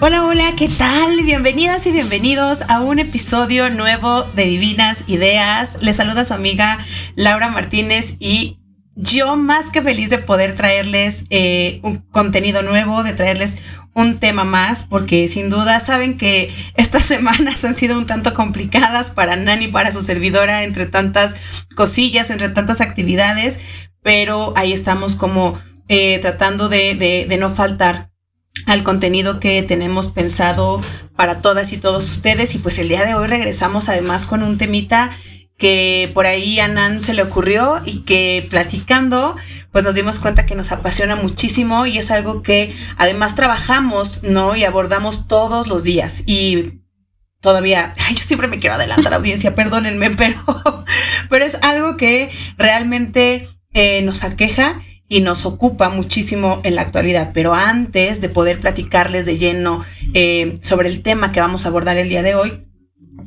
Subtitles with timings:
[0.00, 1.22] Hola, hola, ¿qué tal?
[1.22, 5.78] Bienvenidas y bienvenidos a un episodio nuevo de Divinas Ideas.
[5.80, 6.78] Les saluda su amiga
[7.14, 8.58] Laura Martínez y
[8.96, 13.56] yo más que feliz de poder traerles eh, un contenido nuevo, de traerles
[13.92, 19.10] un tema más, porque sin duda saben que estas semanas han sido un tanto complicadas
[19.10, 21.36] para Nani, para su servidora, entre tantas
[21.76, 23.60] cosillas, entre tantas actividades,
[24.02, 26.94] pero ahí estamos como eh, tratando de,
[27.28, 28.10] de no faltar
[28.64, 30.80] al contenido que tenemos pensado
[31.14, 32.54] para todas y todos ustedes.
[32.54, 35.12] Y pues el día de hoy regresamos además con un temita
[35.58, 39.36] que por ahí a Nan se le ocurrió y que platicando
[39.72, 44.56] pues nos dimos cuenta que nos apasiona muchísimo y es algo que además trabajamos, ¿no?
[44.56, 46.80] Y abordamos todos los días y
[47.40, 50.38] todavía, yo siempre me quiero adelantar audiencia, perdónenme, pero,
[51.28, 57.30] pero es algo que realmente eh, nos aqueja y nos ocupa muchísimo en la actualidad.
[57.32, 61.96] Pero antes de poder platicarles de lleno eh, sobre el tema que vamos a abordar
[61.96, 62.65] el día de hoy,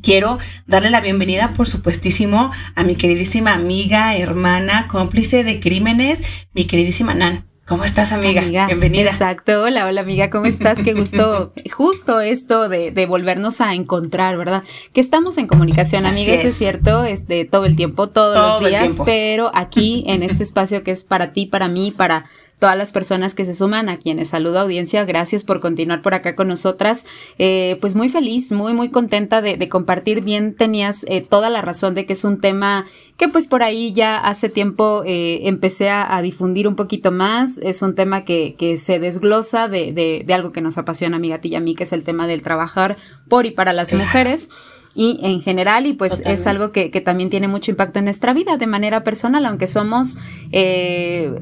[0.02, 6.64] quiero darle la bienvenida, por supuestísimo, a mi queridísima amiga, hermana, cómplice de crímenes, mi
[6.64, 7.44] queridísima Nan.
[7.70, 8.42] ¿Cómo estás, amiga?
[8.66, 9.10] Bienvenida.
[9.10, 9.62] Exacto.
[9.62, 10.28] Hola, hola, amiga.
[10.28, 10.80] ¿Cómo estás?
[10.82, 11.52] Qué gusto.
[11.72, 14.64] Justo esto de, de, volvernos a encontrar, ¿verdad?
[14.92, 16.34] Que estamos en comunicación, amiga.
[16.34, 17.04] Eso es cierto.
[17.04, 18.96] Este, todo el tiempo, todos los días.
[19.04, 22.24] Pero aquí, en este espacio que es para ti, para mí, para
[22.60, 26.36] todas las personas que se suman, a quienes saludo audiencia, gracias por continuar por acá
[26.36, 27.06] con nosotras.
[27.38, 30.20] Eh, pues muy feliz, muy, muy contenta de, compartir.
[30.20, 32.84] Bien, tenías eh, toda la razón de que es un tema
[33.16, 37.58] que pues por ahí ya hace tiempo eh, empecé a, difundir un poquito más.
[37.58, 41.20] Es un tema que, que se desglosa de, de, de, algo que nos apasiona a
[41.20, 42.96] mi gatilla a mí, que es el tema del trabajar
[43.28, 44.50] por y para las mujeres
[44.94, 48.34] y en general y pues es algo que, que, también tiene mucho impacto en nuestra
[48.34, 50.18] vida de manera personal, aunque somos
[50.50, 51.32] eh,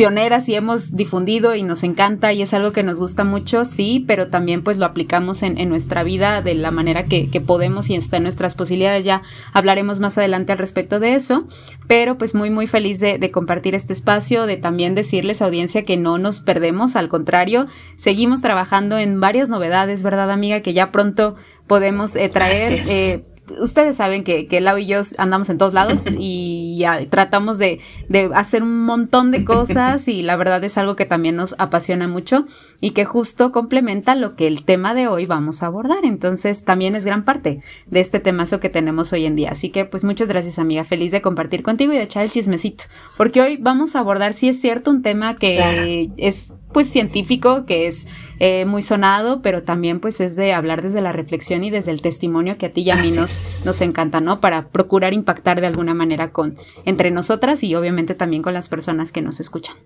[0.00, 4.02] pioneras y hemos difundido y nos encanta y es algo que nos gusta mucho, sí,
[4.08, 8.16] pero también pues lo aplicamos en, nuestra vida de la manera que, podemos y está
[8.16, 9.04] en nuestras posibilidades.
[9.04, 9.20] Ya
[9.52, 11.46] hablaremos más adelante al respecto de eso,
[11.86, 15.98] pero pues muy muy feliz de, compartir este espacio, de también decirles a audiencia que
[15.98, 20.60] no nos perdemos, al contrario, seguimos trabajando en varias novedades, ¿verdad amiga?
[20.60, 21.36] Que ya pronto
[21.66, 23.20] podemos eh, traer
[23.58, 27.80] ustedes saben que, que Lau y yo andamos en todos lados y ya tratamos de,
[28.08, 32.08] de, hacer un montón de cosas y la verdad es algo que también nos apasiona
[32.08, 32.46] mucho
[32.80, 36.04] y que justo complementa lo que el tema de hoy vamos a abordar.
[36.04, 39.50] Entonces también es gran parte de este temazo que tenemos hoy en día.
[39.50, 42.84] Así que pues muchas gracias amiga, feliz de compartir contigo y de echar el chismecito.
[43.16, 47.86] Porque hoy vamos a abordar, si es cierto, un tema que es pues científico, que
[47.86, 48.08] es
[48.38, 52.02] eh, muy sonado, pero también pues es de hablar desde la reflexión y desde el
[52.02, 54.40] testimonio que a ti y a mí nos, nos encanta, ¿no?
[54.40, 59.12] Para procurar impactar de alguna manera con entre nosotras y obviamente también con las personas
[59.12, 59.76] que nos escuchan.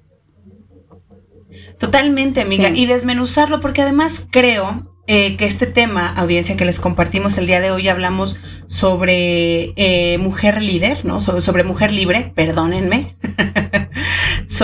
[1.78, 7.36] Totalmente, amiga, y desmenuzarlo, porque además creo eh, que este tema, audiencia que les compartimos
[7.36, 11.20] el día de hoy, hablamos sobre eh, mujer líder, ¿no?
[11.20, 13.16] Sobre, sobre mujer libre, perdónenme.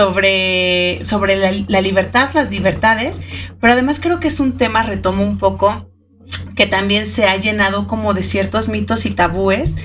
[0.01, 3.21] sobre, sobre la, libertad, las libertades,
[3.59, 5.91] pero además creo que es un tema, retomo un poco,
[6.55, 9.77] que también se ha llenado como de ciertos mitos y tabúes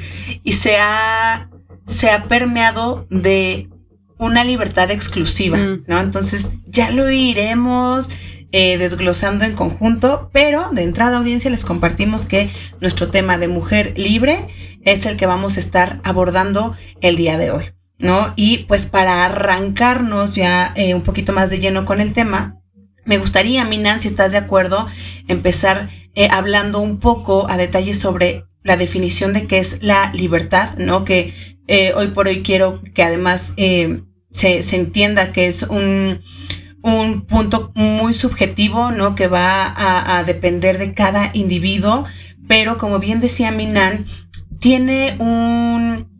[0.43, 1.51] y se ha,
[1.87, 3.69] se ha permeado de
[4.17, 5.85] una libertad exclusiva, mm.
[5.87, 6.01] ¿no?
[6.01, 8.11] Entonces ya lo iremos
[8.53, 12.51] eh, desglosando en conjunto, pero de entrada audiencia les compartimos que
[12.81, 14.47] nuestro tema de mujer libre
[14.83, 17.76] es el que vamos a estar abordando el día de hoy.
[17.99, 18.33] ¿No?
[18.37, 22.61] Y pues para arrancarnos ya eh, un poquito más de lleno con el tema,
[23.05, 24.87] me gustaría, Minan, si estás de acuerdo,
[25.29, 30.77] empezar eh, hablando un poco a detalle sobre la definición de qué es la libertad,
[30.77, 31.05] ¿no?
[31.05, 31.33] Que
[31.69, 36.21] eh, hoy por hoy quiero que además se, se, entienda que es un,
[36.83, 39.15] un, punto muy subjetivo, ¿no?
[39.15, 42.07] Que va a, a depender de cada individuo,
[42.49, 44.05] pero como bien decía Minan,
[44.59, 46.16] tiene un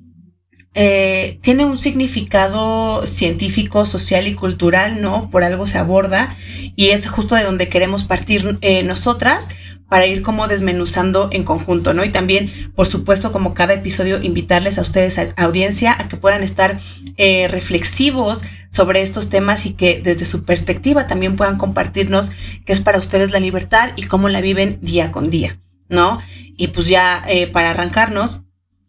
[0.79, 5.31] eh, tiene un significado científico, social y cultural, ¿no?
[5.31, 6.37] Por algo se aborda
[6.77, 9.49] y es justo de donde queremos partir eh, nosotras
[9.89, 12.05] para ir como desmenuzando en conjunto, ¿no?
[12.05, 16.43] Y también, por supuesto, como cada episodio, invitarles a ustedes, a audiencia, a que puedan
[16.43, 16.79] estar
[17.17, 22.31] eh, reflexivos sobre estos temas y que desde su perspectiva también puedan compartirnos
[22.67, 25.59] qué es para ustedes la libertad y cómo la viven día con día,
[25.89, 26.21] ¿no?
[26.59, 28.43] Y pues ya para arrancarnos,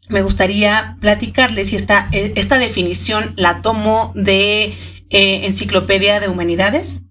[0.10, 4.74] me gustaría platicarles y esta, eh, esta definición la tomo de
[5.10, 7.04] eh, Enciclopedia de Humanidades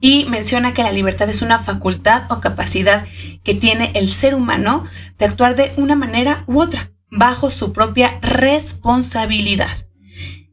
[0.00, 3.06] y menciona que la libertad es una facultad o capacidad
[3.42, 4.84] que tiene el ser humano
[5.18, 9.70] de actuar de una manera u otra, bajo su propia responsabilidad.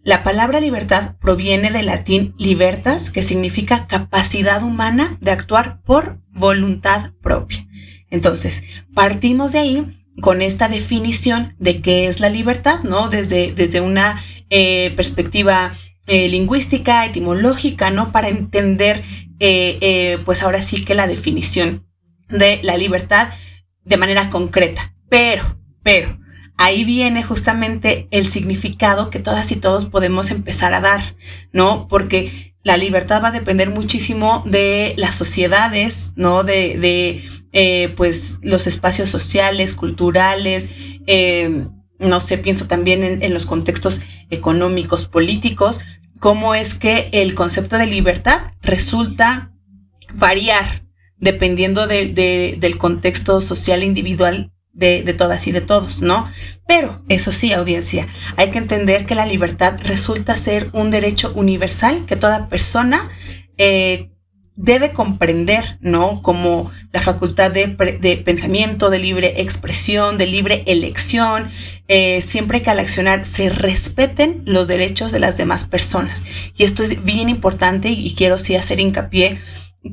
[0.04, 7.12] La palabra libertad proviene del latín libertas, que significa capacidad humana de actuar por voluntad
[7.22, 7.68] propia.
[8.10, 8.64] Entonces,
[8.96, 13.10] partimos de ahí con esta definición de qué es la libertad, ¿no?
[13.10, 15.74] Desde, desde una eh, perspectiva
[16.08, 18.12] eh, lingüística, etimológica, ¿no?
[18.12, 19.04] Para entender,
[19.40, 21.88] eh, pues ahora sí que la definición
[22.30, 23.30] de la libertad
[23.86, 24.94] de manera concreta.
[25.10, 25.44] Pero,
[25.84, 26.20] pero,
[26.58, 31.16] ahí viene justamente el significado que todas y todos podemos empezar a dar,
[31.52, 31.88] ¿no?
[31.88, 36.44] Porque la libertad va a depender muchísimo de las sociedades, ¿no?
[36.44, 40.70] De, de eh, pues, los espacios sociales, culturales,
[41.08, 41.68] eh,
[42.00, 45.80] no sé, pienso también en, los contextos económicos, políticos,
[46.20, 49.52] cómo es que el concepto de libertad resulta
[50.14, 50.84] variar
[51.18, 56.28] dependiendo del contexto social individual de, todas y de todos, ¿no?
[56.68, 58.08] Pero, eso sí, audiencia,
[58.38, 63.10] hay que entender que la libertad resulta ser un derecho universal que toda persona
[63.58, 64.11] eh,
[64.62, 66.22] debe comprender, ¿no?
[66.22, 67.68] Como la facultad de,
[68.24, 71.50] pensamiento, de libre expresión, de libre elección,
[71.88, 76.26] eh, siempre que al accionar se respeten los derechos de las demás personas.
[76.56, 79.40] Y esto es bien importante y quiero sí hacer hincapié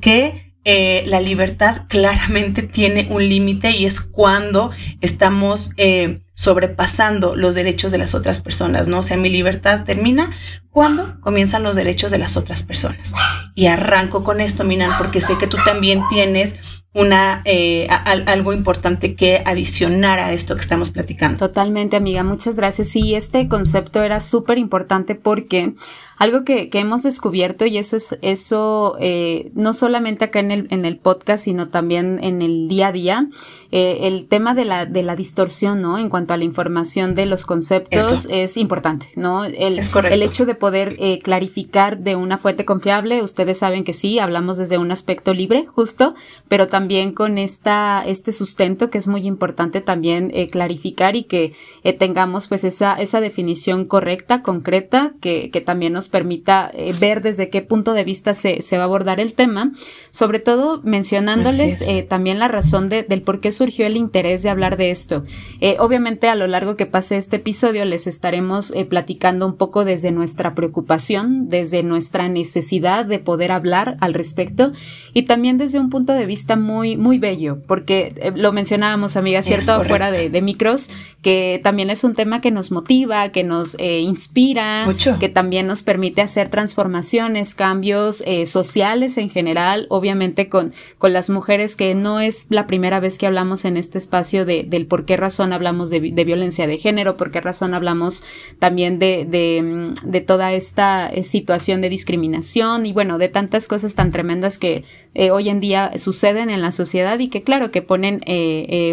[0.02, 4.70] que eh, la libertad claramente tiene un límite y es cuando
[5.00, 9.00] estamos eh, sobrepasando los derechos de las otras personas, ¿no?
[9.00, 10.30] O sea, mi libertad termina
[10.70, 13.12] cuando comienzan los derechos de las otras personas.
[13.56, 16.54] Y arranco con esto, Minan, porque sé que tú también tienes
[16.94, 17.88] una eh,
[18.26, 21.38] algo importante que adicionar a esto que estamos platicando.
[21.38, 22.22] Totalmente, amiga.
[22.22, 22.86] Muchas gracias.
[22.86, 25.74] Sí, este concepto era súper importante porque
[26.18, 30.66] algo que, que, hemos descubierto, y eso es eso, eh, no solamente acá en el,
[30.70, 33.28] en el podcast, sino también en el día a día,
[33.70, 35.98] eh, el tema de la, de la distorsión, ¿no?
[35.98, 39.44] En cuanto a la información de los conceptos es importante, ¿no?
[39.44, 43.92] El, es el hecho de poder eh, clarificar de una fuente confiable, ustedes saben que
[43.92, 46.14] sí, hablamos desde un aspecto libre, justo,
[46.48, 51.52] pero también con esta, este sustento que es muy importante también eh, clarificar y que
[51.84, 57.22] eh, tengamos pues esa, esa definición correcta, concreta, que, que también nos permita eh, ver
[57.22, 59.72] desde qué punto de vista se, se, va a abordar el tema,
[60.10, 64.50] sobre todo mencionándoles eh, también la razón de, del por qué surgió el interés de
[64.50, 65.22] hablar de esto.
[65.60, 70.10] Eh, obviamente a lo largo que pase este episodio les estaremos platicando un poco desde
[70.10, 74.72] nuestra preocupación, desde nuestra necesidad de poder hablar al respecto
[75.12, 79.84] y también desde un punto de vista muy, muy bello, porque lo mencionábamos, amiga, ¿cierto?
[79.84, 80.90] Fuera de, de, micros,
[81.22, 84.86] que también es un tema que nos motiva, que nos inspira,
[85.20, 91.12] que también nos permite permite hacer transformaciones, cambios eh, sociales en general, obviamente con, con
[91.12, 94.86] las mujeres, que no es la primera vez que hablamos en este espacio de, del
[94.86, 98.22] por qué razón hablamos de, violencia de género, por qué razón hablamos
[98.60, 103.96] también de, de, mm, toda esta eh, situación de discriminación y bueno, de tantas cosas
[103.96, 104.84] tan tremendas que
[105.14, 108.20] eh, hoy en día suceden en la sociedad y que claro que ponen,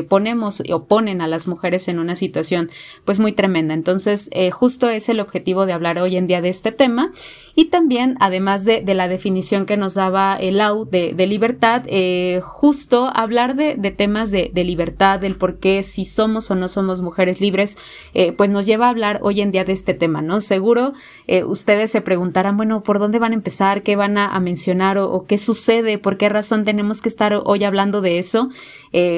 [0.09, 2.67] ponemos o ponen a las mujeres en una situación
[3.03, 3.75] pues muy tremenda.
[3.75, 7.11] Entonces, justo es el objetivo de hablar hoy en día de este tema tema
[7.57, 13.09] y también, además de, la definición que nos daba el AU de, libertad, eh, justo
[13.15, 17.77] hablar de, temas de, libertad, del por qué si somos o no somos mujeres libres,
[18.13, 20.41] eh, pues nos lleva a hablar hoy en día de este tema, ¿no?
[20.41, 20.91] Seguro
[21.27, 23.83] eh, ustedes se preguntarán, bueno, ¿por dónde van a empezar?
[23.83, 24.97] ¿Qué van a, mencionar?
[24.97, 25.97] O, qué sucede?
[25.97, 28.49] ¿Por qué razón tenemos que estar hoy hablando de eso?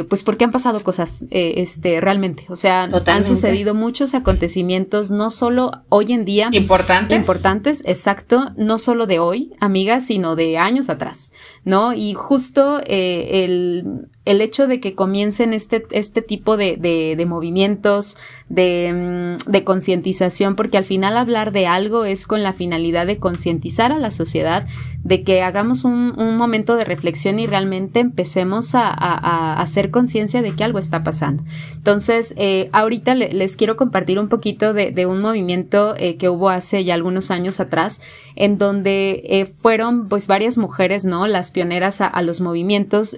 [0.09, 2.45] pues porque han pasado cosas, este, realmente.
[2.49, 6.49] O sea, han sucedido muchos acontecimientos, no solo hoy en día.
[6.51, 7.15] Importantes.
[7.15, 8.26] Importantes exacto,
[8.57, 11.93] no solo de hoy, amigas, sino de años atrás, ¿no?
[11.93, 18.17] Y justo eh, el, el hecho de que comiencen este, este tipo de, de, movimientos,
[18.49, 23.19] de, mm, de concientización, porque al final hablar de algo es con la finalidad de
[23.19, 24.67] concientizar a la sociedad,
[25.03, 30.41] de que hagamos un, un, momento de reflexión y realmente empecemos a, a, hacer conciencia
[30.41, 31.43] de que algo está pasando.
[31.75, 36.49] Entonces, eh, ahorita les quiero compartir un poquito de, de un movimiento eh, que hubo
[36.49, 38.01] hace ya algunos años atrás,
[38.35, 41.27] en donde eh, fueron pues varias mujeres, ¿no?
[41.27, 43.15] Las pioneras a, a los movimientos,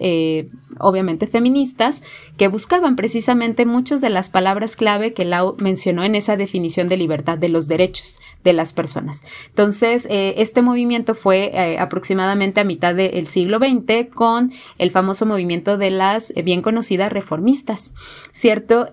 [0.79, 2.03] obviamente feministas,
[2.37, 6.97] que buscaban precisamente muchas de las palabras clave que Lau mencionó en esa definición de
[6.97, 9.25] libertad de los derechos de las personas.
[9.49, 15.25] Entonces, eh, este movimiento fue eh, aproximadamente a mitad del siglo XX con el famoso
[15.25, 17.93] movimiento de las eh, bien conocidas reformistas,
[18.31, 18.87] ¿cierto?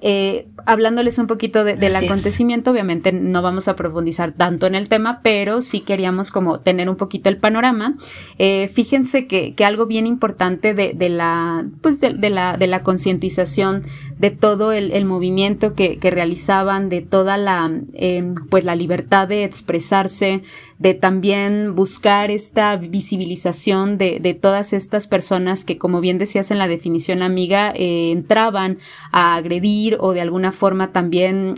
[0.66, 5.62] hablándoles un poquito del acontecimiento, obviamente no vamos a profundizar tanto en el tema, pero
[5.62, 7.94] sí queríamos como tener un poquito el panorama.
[8.36, 13.82] fíjense que, que, algo bien importante de, de la, pues de, la, de la concientización
[14.18, 20.42] de todo el, movimiento que, realizaban, de toda la, em, pues la libertad de expresarse,
[20.78, 26.58] de también buscar esta visibilización de, de, todas estas personas que, como bien decías en
[26.58, 28.78] la definición amiga, eh, entraban
[29.12, 31.54] a agredir o de alguna forma también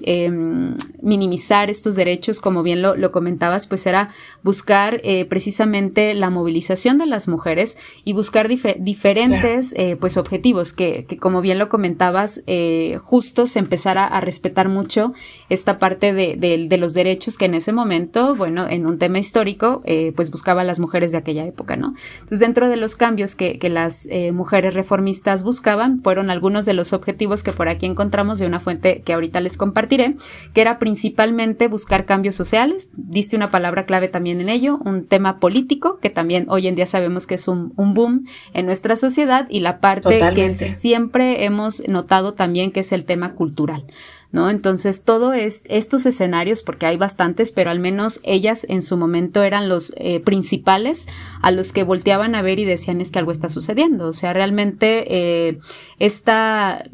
[1.00, 4.08] minimizar estos derechos, como bien lo, lo comentabas, pues era
[4.42, 11.04] buscar eh, precisamente la movilización de las mujeres y buscar diferentes eh, pues objetivos que,
[11.06, 12.42] que, como bien lo comentabas,
[13.00, 15.12] justo se empezara a respetar mucho
[15.48, 19.18] esta parte de, de, de los derechos que en ese momento, bueno, en un tema
[19.18, 21.94] histórico, eh, pues buscaba a las mujeres de aquella época, ¿no?
[22.14, 26.94] Entonces, dentro de los cambios que, las eh, mujeres reformistas buscaban, fueron algunos de los
[26.94, 30.16] objetivos que por aquí encontramos de una fuente que ahorita les compartiré,
[30.54, 35.40] que era principalmente buscar cambios sociales, diste una palabra clave también en ello, un tema
[35.40, 39.60] político, que también hoy en día sabemos que es un, boom en nuestra sociedad, y
[39.60, 43.84] la parte que siempre hemos notado también que es el tema cultural.
[44.30, 44.50] ¿no?
[44.50, 49.42] Entonces, todo es, estos escenarios, porque hay bastantes, pero al menos ellas en su momento
[49.42, 51.08] eran los eh, principales
[51.40, 54.08] a los que volteaban a ver y decían es que algo está sucediendo.
[54.08, 55.04] O sea, realmente
[55.48, 55.58] eh,
[55.98, 56.84] esta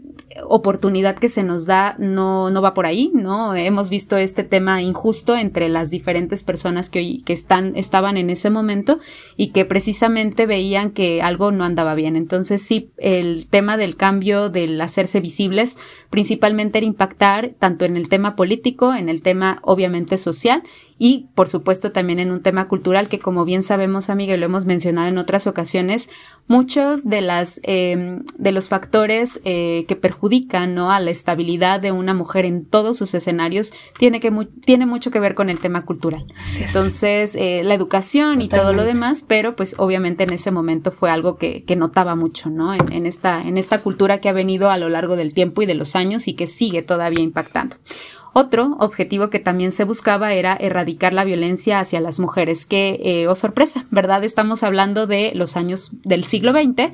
[0.43, 3.55] oportunidad que se nos da no, no va por ahí, ¿no?
[3.55, 8.31] Hemos visto este tema injusto entre las diferentes personas que hoy, que están, estaban en
[8.31, 8.99] ese momento
[9.37, 12.17] y que precisamente veían que algo no andaba bien.
[12.17, 15.79] Entonces sí, el tema del cambio, del hacerse visibles,
[16.11, 20.63] principalmente era impactar tanto en el tema político, en el tema obviamente social
[20.99, 24.47] y por supuesto también en un tema cultural que como bien sabemos, amiga, y lo
[24.47, 26.09] hemos mencionado en otras ocasiones,
[26.47, 30.93] muchos de las em, de los factores eh, que perjudican ¿no?
[30.93, 34.33] a la estabilidad de una mujer en todos sus escenarios tiene que
[34.65, 36.25] tiene mucho que ver con el tema cultural.
[36.61, 41.11] Entonces, eh, la educación y todo lo demás, pero pues obviamente en ese momento fue
[41.11, 42.75] algo que, que notaba mucho, ¿no?
[42.75, 45.67] En, en, esta, en esta cultura que ha venido a lo largo del tiempo y
[45.67, 47.77] de los años y que sigue todavía impactando.
[48.37, 53.29] Otro objetivo que también se buscaba era erradicar la violencia hacia las mujeres, que, eh,
[53.29, 54.25] oh sorpresa, ¿verdad?
[54.25, 56.91] Estamos hablando de los años del siglo XX,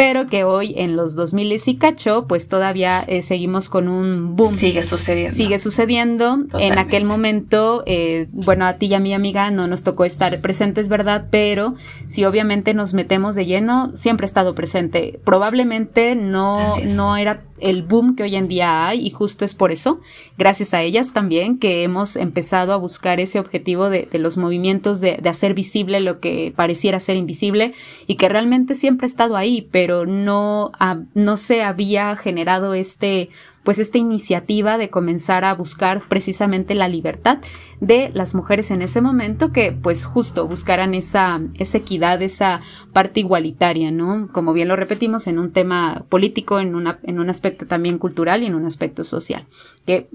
[0.00, 4.54] pero que hoy en los 2000 y cacho, pues todavía eh, seguimos con un boom.
[4.54, 5.36] Sigue sucediendo.
[5.36, 6.38] Sigue sucediendo.
[6.58, 10.40] En aquel momento, eh, bueno, a ti y a mi amiga no nos tocó estar
[10.40, 11.26] presentes, ¿verdad?
[11.30, 11.74] Pero
[12.06, 15.20] si obviamente nos metemos de lleno, siempre ha estado presente.
[15.24, 16.64] Probablemente no,
[16.96, 20.00] no era el boom que hoy en día hay y justo es por eso,
[20.38, 25.18] gracias a ellas también, que hemos empezado a buscar ese objetivo de, los movimientos de,
[25.22, 27.72] de, hacer visible lo que pareciera ser invisible
[28.06, 30.72] y que realmente siempre ha estado ahí, pero no,
[31.14, 33.30] no se había generado este
[33.62, 37.38] pues esta iniciativa de comenzar a buscar precisamente la libertad
[37.80, 42.60] de las mujeres en ese momento que pues justo buscaran esa, esa equidad, esa
[42.92, 44.28] parte igualitaria, ¿no?
[44.32, 48.42] Como bien lo repetimos, en un tema político, en, una, en un aspecto también cultural
[48.42, 49.46] y en un aspecto social,
[49.86, 50.08] que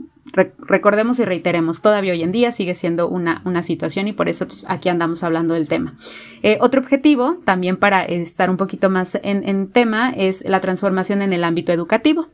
[0.68, 4.48] recordemos y reiteremos, todavía hoy en día sigue siendo una, una situación y por eso
[4.48, 5.96] pues, aquí andamos hablando del tema.
[6.42, 11.22] Eh, otro objetivo, también para estar un poquito más en, en tema, es la transformación
[11.22, 12.30] en el ámbito educativo.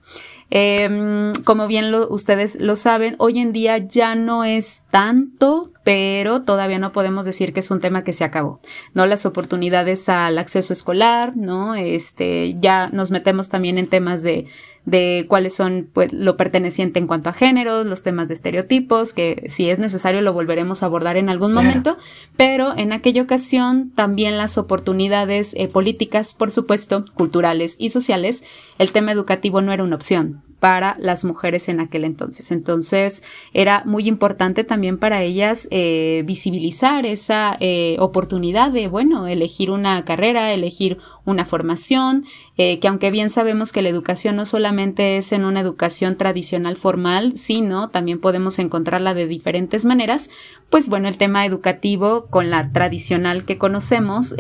[0.53, 6.79] Em, como bien ustedes lo saben, hoy en día ya no es tanto, pero todavía
[6.79, 8.61] no podemos decir que es un tema que se acabó,
[8.93, 9.05] ¿no?
[9.07, 11.75] Las oportunidades al acceso escolar, ¿no?
[11.75, 14.45] Este, ya nos metemos también en temas de,
[14.85, 19.43] de cuáles son pues, lo perteneciente en cuanto a géneros, los temas de estereotipos, que
[19.47, 21.97] si es necesario lo volveremos a abordar en algún momento,
[22.38, 28.43] pero en aquella ocasión también las oportunidades eh, políticas, por supuesto, culturales y sociales,
[28.77, 32.51] el tema educativo no era una opción para las mujeres en aquel entonces.
[32.51, 39.72] Entonces era muy importante también para ellas eh, visibilizar esa eh, oportunidad de, bueno, elegir
[39.72, 42.25] una carrera, elegir una formación,
[42.58, 46.78] eh, que aunque bien sabemos que la educación no solamente es en una educación tradicional
[46.78, 50.30] formal, sino también podemos encontrarla de diferentes maneras,
[50.70, 54.36] pues bueno, el tema educativo con la tradicional que conocemos,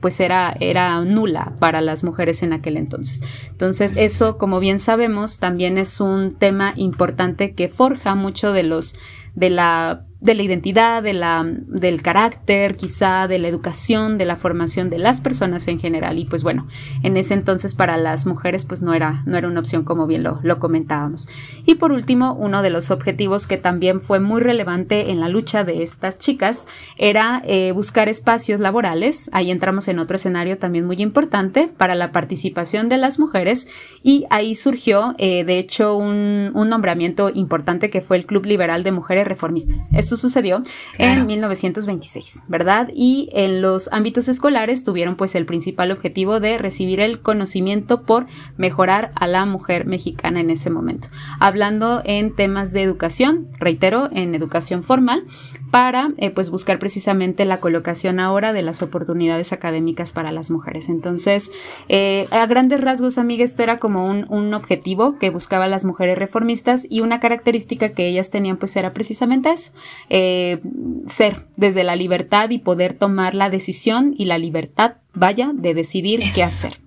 [0.00, 3.22] pues era, era nula para las mujeres en aquel entonces.
[3.50, 8.96] Entonces eso, como bien sabemos, también es un tema importante que forja mucho de los
[9.36, 14.36] de la de la identidad, de la, del carácter, quizá de la educación, de la
[14.36, 16.18] formación de las personas en general.
[16.18, 16.66] Y pues bueno,
[17.02, 20.22] en ese entonces para las mujeres pues no era, no era una opción como bien
[20.22, 21.28] lo, lo comentábamos.
[21.66, 25.64] Y por último, uno de los objetivos que también fue muy relevante en la lucha
[25.64, 29.28] de estas chicas era eh, buscar espacios laborales.
[29.32, 33.68] Ahí entramos en otro escenario también muy importante para la participación de las mujeres
[34.02, 38.82] y ahí surgió eh, de hecho un, un nombramiento importante que fue el Club Liberal
[38.82, 40.62] de Mujeres Reformistas esto sucedió
[40.98, 42.90] en 1926, ¿verdad?
[42.94, 48.26] Y en los ámbitos escolares tuvieron pues el principal objetivo de recibir el conocimiento por
[48.56, 51.08] mejorar a la mujer mexicana en ese momento.
[51.40, 55.24] Hablando en temas de educación, reitero, en educación formal,
[55.70, 60.88] para eh, pues buscar precisamente la colocación ahora de las oportunidades académicas para las mujeres.
[60.88, 61.50] Entonces,
[61.88, 66.18] eh, a grandes rasgos, amiga, esto era como un, un, objetivo que buscaba las mujeres
[66.18, 69.72] reformistas y una característica que ellas tenían pues era precisamente eso,
[70.08, 70.60] eh,
[71.06, 76.22] ser desde la libertad y poder tomar la decisión y la libertad, vaya, de decidir
[76.34, 76.78] qué hacer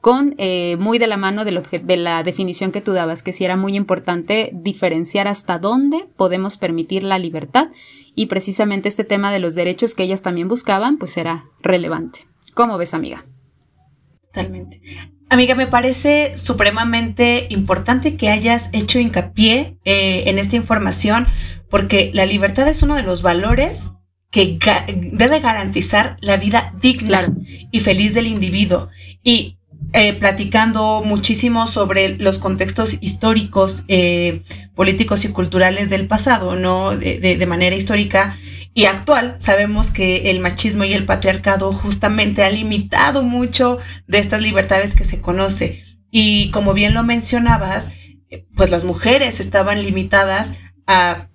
[0.00, 3.44] con eh, muy de la mano de, de, la definición que tú dabas, que sí
[3.44, 7.68] era muy importante diferenciar hasta dónde podemos permitir la libertad
[8.18, 12.26] y precisamente este tema de los derechos que ellas también buscaban, pues era relevante.
[12.52, 13.24] ¿Cómo ves, amiga?
[14.22, 14.82] Totalmente.
[15.30, 21.28] Amiga, me parece supremamente importante que hayas hecho hincapié eh, en esta información
[21.70, 23.92] porque la libertad es uno de los valores
[24.32, 24.58] que
[25.12, 27.32] debe garantizar la vida digna
[27.70, 28.88] y feliz del individuo.
[29.22, 29.57] Y
[29.94, 34.42] eh, platicando muchísimo sobre los contextos históricos, eh,
[34.74, 36.94] políticos y culturales del pasado, ¿no?
[36.94, 38.36] De, manera histórica
[38.74, 44.42] y actual, sabemos que el machismo y el patriarcado justamente ha limitado mucho de estas
[44.42, 45.82] libertades que se conoce.
[46.10, 47.90] Y como bien lo mencionabas,
[48.54, 50.52] pues las mujeres estaban limitadas
[50.86, 51.28] a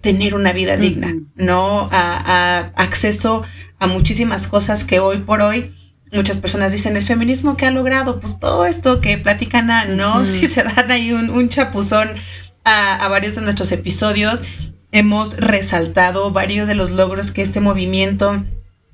[0.00, 1.88] tener una vida digna, ¿no?
[1.92, 3.44] A, a acceso
[3.78, 5.72] a muchísimas cosas que hoy por hoy
[6.12, 10.24] muchas personas dicen el feminismo que ha logrado, pues todo esto que platican, ¿no?
[10.26, 12.08] Si se dan ahí un, chapuzón
[12.64, 14.42] a, varios de nuestros episodios,
[14.92, 18.44] hemos resaltado varios de los logros que este movimiento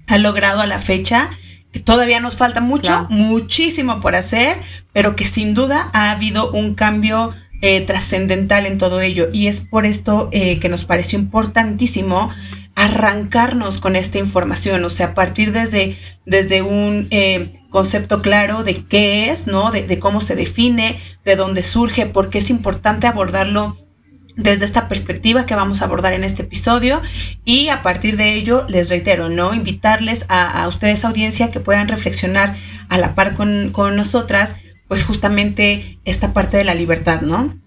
[0.06, 1.30] ha logrado a la fecha.
[1.73, 4.58] Que todavía nos falta mucho, muchísimo por hacer,
[4.92, 9.28] pero que sin duda ha habido un cambio eh, trascendental en todo ello.
[9.32, 12.30] Y es por esto eh, que nos pareció importantísimo
[12.76, 18.85] arrancarnos con esta información, o sea, a partir desde, desde un eh, concepto claro de
[18.85, 19.71] qué es, ¿no?
[19.73, 23.78] De, cómo se define, de dónde surge, por qué es importante abordarlo
[24.37, 27.00] desde esta perspectiva que vamos a abordar en este episodio
[27.47, 29.54] y a partir de ello les reitero, ¿no?
[29.54, 32.56] Invitarles a, ustedes audiencia que puedan reflexionar
[32.91, 37.58] a la par con, con nosotras, pues justamente esta parte de la libertad, ¿no?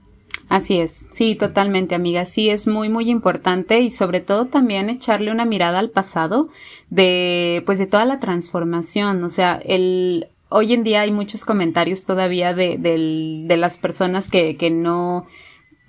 [0.49, 2.25] Así es, sí, totalmente, amiga.
[2.25, 6.49] Sí, es muy, muy importante y sobre todo también echarle una mirada al pasado
[6.89, 9.23] de, pues, de toda la transformación.
[9.23, 14.27] O sea, el, hoy en día hay muchos comentarios todavía de, de, de las personas
[14.27, 15.27] que, que no,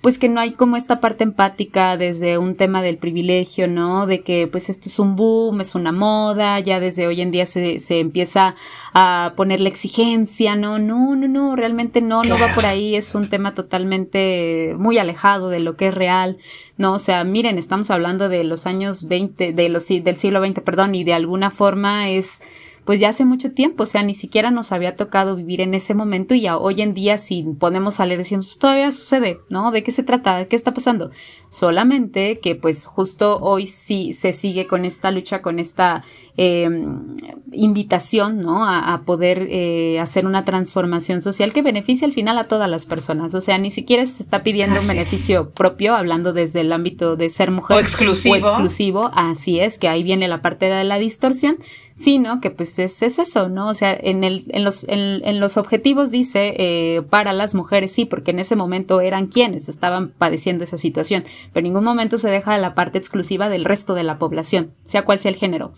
[0.01, 4.07] pues que no hay como esta parte empática desde un tema del privilegio, ¿no?
[4.07, 7.45] De que pues esto es un boom, es una moda, ya desde hoy en día
[7.45, 8.55] se, se empieza
[8.93, 10.79] a poner la exigencia, ¿no?
[10.79, 15.49] No, no, no, realmente no, no va por ahí, es un tema totalmente muy alejado
[15.49, 16.37] de lo que es real,
[16.77, 16.93] ¿no?
[16.93, 20.95] O sea, miren, estamos hablando de los años 20, de los, del siglo XX, perdón,
[20.95, 22.41] y de alguna forma es
[22.85, 25.93] pues ya hace mucho tiempo, o sea, ni siquiera nos había tocado vivir en ese
[25.93, 29.71] momento y ya hoy en día si ponemos a leer decimos, pues todavía sucede, ¿no?
[29.71, 30.37] ¿De qué se trata?
[30.37, 31.11] ¿De qué está pasando?
[31.49, 36.03] Solamente que pues justo hoy sí se sigue con esta lucha, con esta
[36.41, 37.17] em,
[37.51, 38.65] invitación, ¿no?
[38.65, 43.33] A, poder eh, hacer una transformación social que beneficie al final a todas las personas,
[43.35, 47.29] o sea, ni siquiera se está pidiendo un beneficio propio, hablando desde el ámbito de
[47.29, 48.35] ser mujer o exclusivo.
[48.35, 51.57] o exclusivo, así es, que ahí viene la parte de la distorsión,
[51.93, 53.69] sino que pues es, eso, ¿no?
[53.69, 58.05] O sea, en, el, en, los, en, los objetivos dice eh, para las mujeres, sí,
[58.05, 61.23] porque en ese momento eran quienes estaban padeciendo esa situación,
[61.53, 65.03] pero en ningún momento se deja la parte exclusiva del resto de la población, sea
[65.03, 65.73] cual sea el género.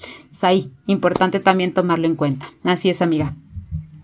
[0.54, 2.50] Ahí, importante también tomarlo en cuenta.
[2.64, 3.36] Así es, amiga.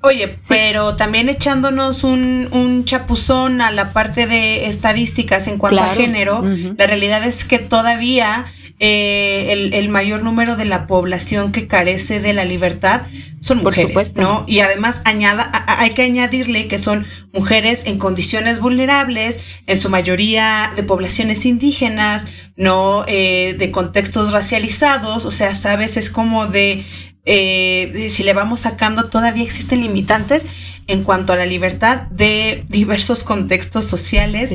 [0.02, 5.90] Oye, pero también echándonos un, un, chapuzón a la parte de estadísticas en cuanto a
[5.90, 6.42] género,
[6.78, 8.46] la realidad es que todavía
[8.82, 13.02] eh, el, mayor número de la población que carece de la libertad
[13.42, 14.46] son mujeres, ¿no?
[14.48, 20.72] Y además añada, hay que añadirle que son mujeres en condiciones vulnerables, en su mayoría
[20.78, 26.86] de poblaciones indígenas, no eh, de contextos racializados, o sea, sabes, es como de,
[27.26, 30.48] eh, si le vamos sacando, todavía existen limitantes
[30.88, 34.54] en cuanto a la libertad de diversos contextos sociales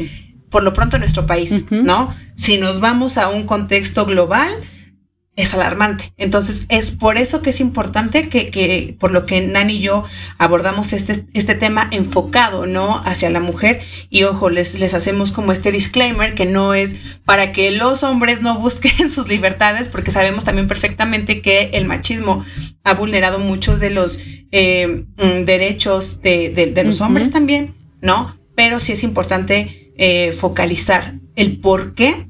[0.55, 2.15] por lo pronto en nuestro país, ¿no?
[2.37, 4.49] Si nos vamos a un contexto global,
[5.35, 6.15] es alarmante.
[6.17, 10.05] Entonces, es por eso que es importante que, por lo que Nani y yo
[10.39, 13.03] abordamos este, este tema enfocado, ¿no?
[13.05, 13.81] Hacia la mujer.
[14.11, 18.41] Y ojo, les, les hacemos como este disclaimer que no es para que los hombres
[18.41, 22.45] no busquen sus libertades, porque sabemos también perfectamente que el machismo
[22.85, 24.21] ha vulnerado muchos de los
[24.53, 28.39] eh, mm, derechos de, los hombres también, ¿no?
[28.55, 32.29] Pero sí es importante eh, focalizar el por qué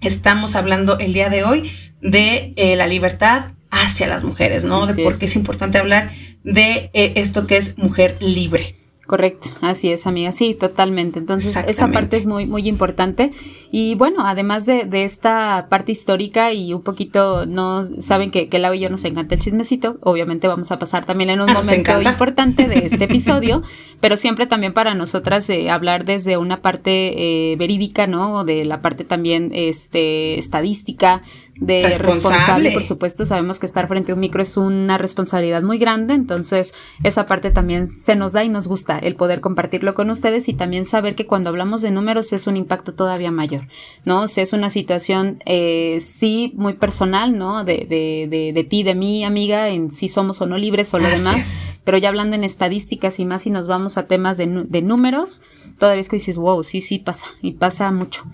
[0.00, 1.70] estamos hablando el día de hoy
[2.00, 4.86] de eh, la libertad hacia las mujeres, ¿no?
[4.86, 6.10] de por qué es importante hablar
[6.42, 8.76] de eh, esto que es mujer libre.
[9.06, 11.18] Correcto, así es, amiga, sí, totalmente.
[11.18, 13.32] Entonces, esa parte es muy, muy importante.
[13.72, 18.58] Y bueno, además de, de, esta parte histórica y un poquito, no saben que, que
[18.58, 22.02] Lau y yo nos encanta el chismecito, obviamente vamos a pasar también en un momento
[22.02, 23.62] importante de este episodio,
[24.00, 28.42] pero siempre también para nosotras eh, hablar desde una parte eh, verídica, ¿no?
[28.42, 31.22] De la parte también este, estadística,
[31.60, 32.72] de responsable.
[32.72, 36.74] por supuesto, sabemos que estar frente a un micro es una responsabilidad muy grande, entonces
[37.04, 40.54] esa parte también se nos da y nos gusta el poder compartirlo con ustedes y
[40.54, 43.59] también saber que cuando hablamos de números es un impacto todavía mayor,
[44.04, 44.22] ¿no?
[44.22, 47.64] O sea, es una situación eh, sí muy personal, ¿no?
[47.64, 50.98] De, de, de, de, ti, de mi amiga, en si somos o no libres o
[50.98, 54.46] lo demás, pero ya hablando en estadísticas y más y nos vamos a temas de,
[54.46, 55.42] de números,
[55.78, 58.24] todavía es que dices, wow, sí, sí pasa y pasa mucho.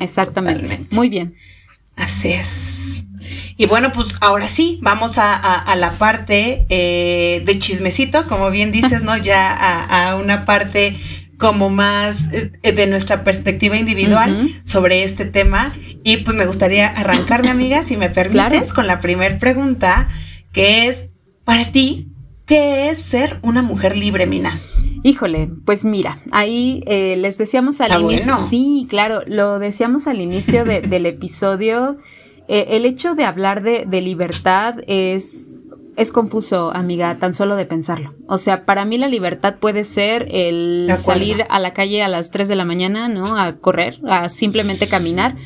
[0.00, 0.86] exactamente.
[0.90, 1.36] Muy bien.
[1.96, 3.06] Así es.
[3.56, 9.02] Y bueno, pues ahora sí, vamos a, la parte eh, de chismecito, como bien dices,
[9.02, 9.16] ¿no?
[9.16, 10.96] Ya a, una parte
[11.42, 15.74] como más eh, de nuestra perspectiva individual sobre este tema.
[16.04, 20.08] Y pues me gustaría arrancarme, amiga, si me permites, con la primera pregunta,
[20.52, 21.10] que es,
[21.44, 22.12] para ti,
[22.46, 24.56] ¿qué es ser una mujer libre, Mina?
[25.02, 30.64] Híjole, pues mira, ahí eh, les decíamos al inicio, sí, claro, lo decíamos al inicio
[30.64, 31.98] del episodio,
[32.46, 35.54] eh, el hecho de hablar de, libertad es,
[35.96, 38.14] es confuso, amiga, tan solo de pensarlo.
[38.26, 42.30] O sea, para mí la libertad puede ser el salir a la calle a las
[42.30, 43.36] 3 de la mañana, ¿no?
[43.36, 45.36] A correr, a simplemente caminar,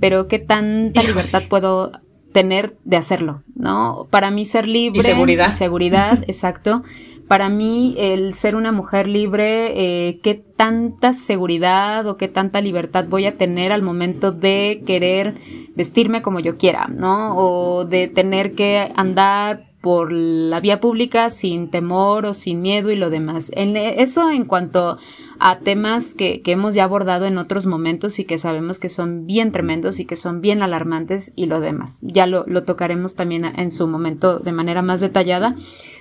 [0.00, 1.92] pero ¿qué tanta libertad puedo
[2.32, 4.08] tener de hacerlo, ¿no?
[4.10, 5.00] Para mí ser libre.
[5.00, 5.50] Y seguridad.
[5.52, 6.82] seguridad, exacto
[7.28, 9.72] para mí el ser una mujer libre,
[10.08, 15.34] eh, qué tanta seguridad o qué tanta libertad voy a tener al momento de querer
[15.74, 17.36] vestirme como yo quiera, ¿no?
[17.36, 22.96] O de tener que andar por la vía pública sin temor o sin miedo y
[22.96, 23.50] lo demás.
[23.54, 24.96] En eso en cuanto
[25.38, 29.26] a temas que, que, hemos ya abordado en otros momentos y que sabemos que son
[29.26, 31.98] bien tremendos y que son bien alarmantes y lo demás.
[32.00, 35.54] Ya lo, lo tocaremos también en su momento de manera más detallada.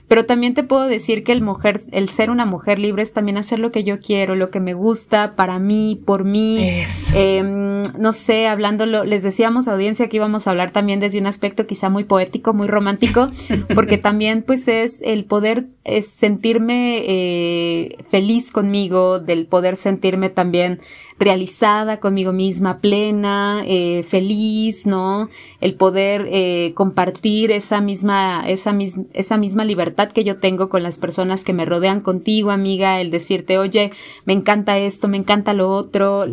[0.07, 3.37] Pero también te puedo decir que el mujer, el ser una mujer libre es también
[3.37, 6.83] hacer lo que yo quiero, lo que me gusta para mí, por mí.
[7.15, 11.65] Em, no sé, hablándolo, les decíamos audiencia que íbamos a hablar también desde un aspecto
[11.65, 13.27] quizá muy poético, muy romántico,
[13.75, 20.79] porque también pues es el poder es sentirme eh, feliz conmigo, del poder sentirme también
[21.19, 25.29] realizada conmigo misma, plena, eh, feliz, ¿no?
[25.61, 28.75] El poder eh, compartir esa misma, esa,
[29.13, 33.11] esa misma libertad que yo tengo con las personas que me rodean contigo, amiga, el
[33.11, 33.91] decirte, oye,
[34.25, 36.25] me encanta esto, me encanta lo otro,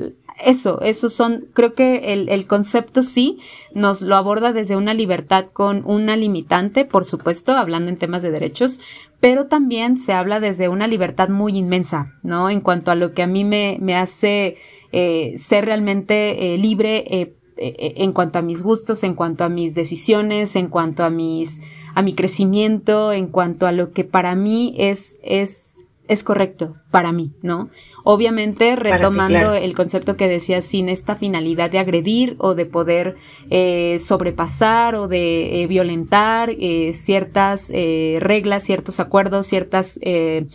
[0.44, 3.38] eso, esos son, creo que el, el, concepto sí
[3.74, 8.30] nos lo aborda desde una libertad con una limitante, por supuesto, hablando en temas de
[8.30, 8.80] derechos,
[9.20, 12.50] pero también se habla desde una libertad muy inmensa, ¿no?
[12.50, 14.56] En cuanto a lo que a mí me, me hace
[14.92, 19.50] eh, ser realmente eh, libre eh, eh, en cuanto a mis gustos, en cuanto a
[19.50, 21.60] mis decisiones, en cuanto a mis,
[21.94, 25.69] a mi crecimiento, en cuanto a lo que para mí es, es
[26.10, 27.70] es correcto para mí, ¿no?
[28.02, 33.14] Obviamente retomando el concepto que decía sin esta finalidad de agredir o de poder
[33.48, 40.48] eh, sobrepasar o de eh, violentar eh, ciertas reglas, ciertos acuerdos, ciertas, em,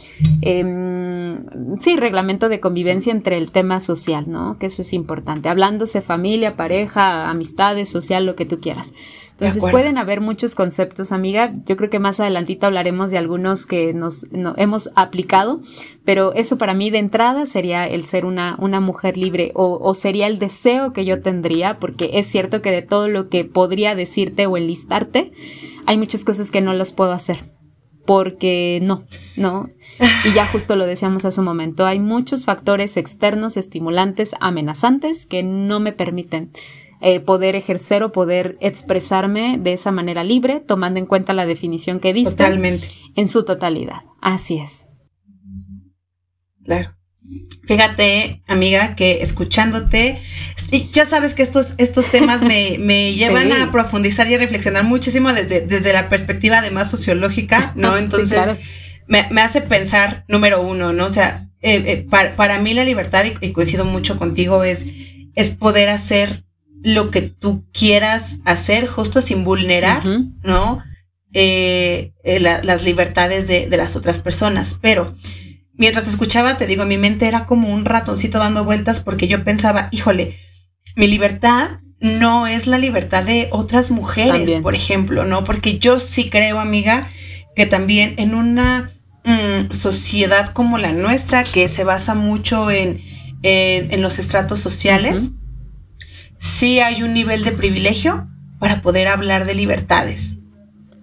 [1.79, 4.57] sí, reglamento de convivencia entre el tema social, ¿no?
[4.59, 5.49] Que eso es importante.
[5.49, 8.93] Hablándose familia, pareja, amistades, social, lo que tú quieras.
[9.31, 11.53] Entonces pueden haber muchos conceptos, amiga.
[11.65, 15.61] Yo creo que más adelantito hablaremos de algunos que nos hemos aplicado,
[16.05, 19.93] pero eso para mí de entrada sería el ser una, una mujer libre o, o,
[19.93, 23.93] sería el deseo que yo tendría, porque es cierto que de todo lo que podría
[23.93, 25.33] decirte o enlistarte,
[25.85, 27.54] hay muchas cosas que no los puedo hacer.
[28.05, 29.03] Porque no,
[29.35, 29.69] no.
[30.25, 35.43] Y ya justo lo decíamos hace un momento, hay muchos factores externos, estimulantes, amenazantes que
[35.43, 36.51] no me permiten
[37.01, 41.99] eh, poder ejercer o poder expresarme de esa manera libre, tomando en cuenta la definición
[41.99, 42.43] que diste.
[42.43, 42.87] Totalmente.
[43.15, 44.03] En su totalidad.
[44.21, 44.87] Así es.
[46.63, 46.94] Claro.
[47.67, 50.19] Fíjate, amiga, que escuchándote,
[50.91, 55.61] ya sabes que estos, estos temas me, llevan a profundizar y a reflexionar muchísimo desde,
[55.61, 57.97] desde la perspectiva además sociológica, ¿no?
[57.97, 58.39] Entonces,
[59.07, 61.05] me, hace pensar, número uno, ¿no?
[61.05, 64.85] O sea, eh, eh, para, mí la libertad, y, coincido mucho contigo, es,
[65.35, 66.43] es poder hacer
[66.83, 70.05] lo que tú quieras hacer, justo sin vulnerar,
[70.43, 70.83] ¿no?
[71.33, 74.77] Eh, las libertades de, las otras personas.
[74.81, 75.15] Pero
[75.77, 79.89] mientras escuchaba, te digo, mi mente era como un ratoncito dando vueltas porque yo pensaba,
[79.91, 80.39] híjole,
[80.95, 85.43] mi libertad no es la libertad de otras mujeres, por ejemplo, ¿no?
[85.43, 87.09] Porque yo sí creo, amiga,
[87.55, 88.91] que también en una
[89.23, 93.01] mm, sociedad como la nuestra, que se basa mucho en,
[93.43, 95.31] en, los estratos sociales,
[96.37, 98.27] sí hay un nivel de privilegio
[98.59, 100.39] para poder hablar de libertades.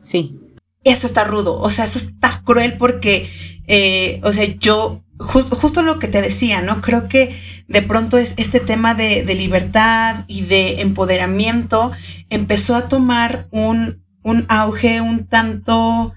[0.01, 0.39] Sí.
[0.85, 3.31] Eso está rudo, o sea, eso está cruel porque,
[3.67, 6.81] eh, o sea, yo justo lo que te decía, ¿no?
[6.81, 7.37] Creo que
[7.69, 11.93] de pronto es este tema de, libertad y de empoderamiento
[12.29, 16.15] empezó a tomar un, un auge un tanto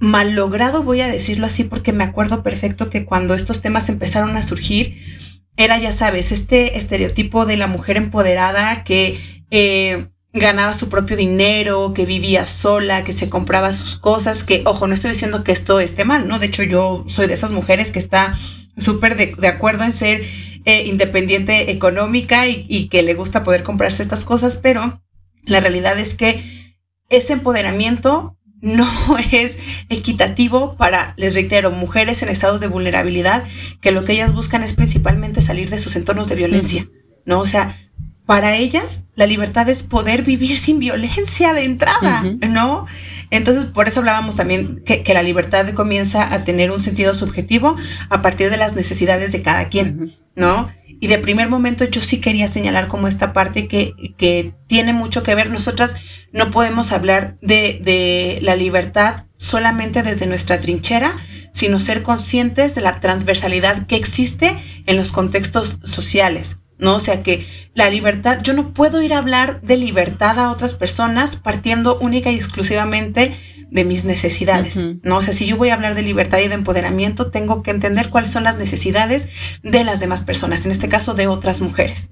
[0.00, 4.36] mal logrado, voy a decirlo así, porque me acuerdo perfecto que cuando estos temas empezaron
[4.36, 4.96] a surgir,
[5.56, 9.18] era, ya sabes, este estereotipo de la mujer empoderada que
[9.50, 14.86] eh, ganaba su propio dinero, que vivía sola, que se compraba sus cosas, que, ojo,
[14.86, 16.38] no estoy diciendo que esto esté mal, ¿no?
[16.38, 18.38] De hecho, yo soy de esas mujeres que está
[18.76, 20.22] súper de, acuerdo en ser
[20.64, 25.02] eh, independiente económica y, y que le gusta poder comprarse estas cosas, pero
[25.44, 26.76] la realidad es que
[27.08, 28.88] ese empoderamiento no
[29.32, 33.44] es equitativo para, les reitero, mujeres en estados de vulnerabilidad,
[33.80, 36.88] que lo que ellas buscan es principalmente salir de sus entornos de violencia,
[37.24, 37.40] ¿no?
[37.40, 37.76] O sea,
[38.28, 42.84] para ellas la libertad es poder vivir sin violencia de entrada, ¿no?
[43.30, 47.74] Entonces, por eso hablábamos también que, la libertad comienza a tener un sentido subjetivo
[48.10, 50.70] a partir de las necesidades de cada quien, ¿no?
[51.00, 55.22] Y de primer momento yo sí quería señalar como esta parte que, que tiene mucho
[55.22, 55.48] que ver.
[55.48, 55.96] Nosotras
[56.30, 61.16] no podemos hablar de, de la libertad solamente desde nuestra trinchera,
[61.54, 66.58] sino ser conscientes de la transversalidad que existe en los contextos sociales.
[66.78, 66.96] ¿No?
[66.96, 70.74] O sea que la libertad, yo no puedo ir a hablar de libertad a otras
[70.74, 73.36] personas partiendo única y exclusivamente
[73.70, 75.18] de mis necesidades, ¿no?
[75.18, 78.08] O sea, si yo voy a hablar de libertad y de empoderamiento, tengo que entender
[78.08, 79.28] cuáles son las necesidades
[79.62, 82.10] de las demás personas, en este caso de otras mujeres.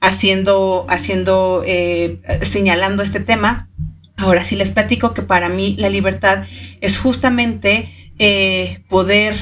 [0.00, 3.68] Haciendo, haciendo, eh, señalando este tema,
[4.16, 6.44] ahora sí les platico que para mí la libertad
[6.80, 9.34] es justamente eh, poder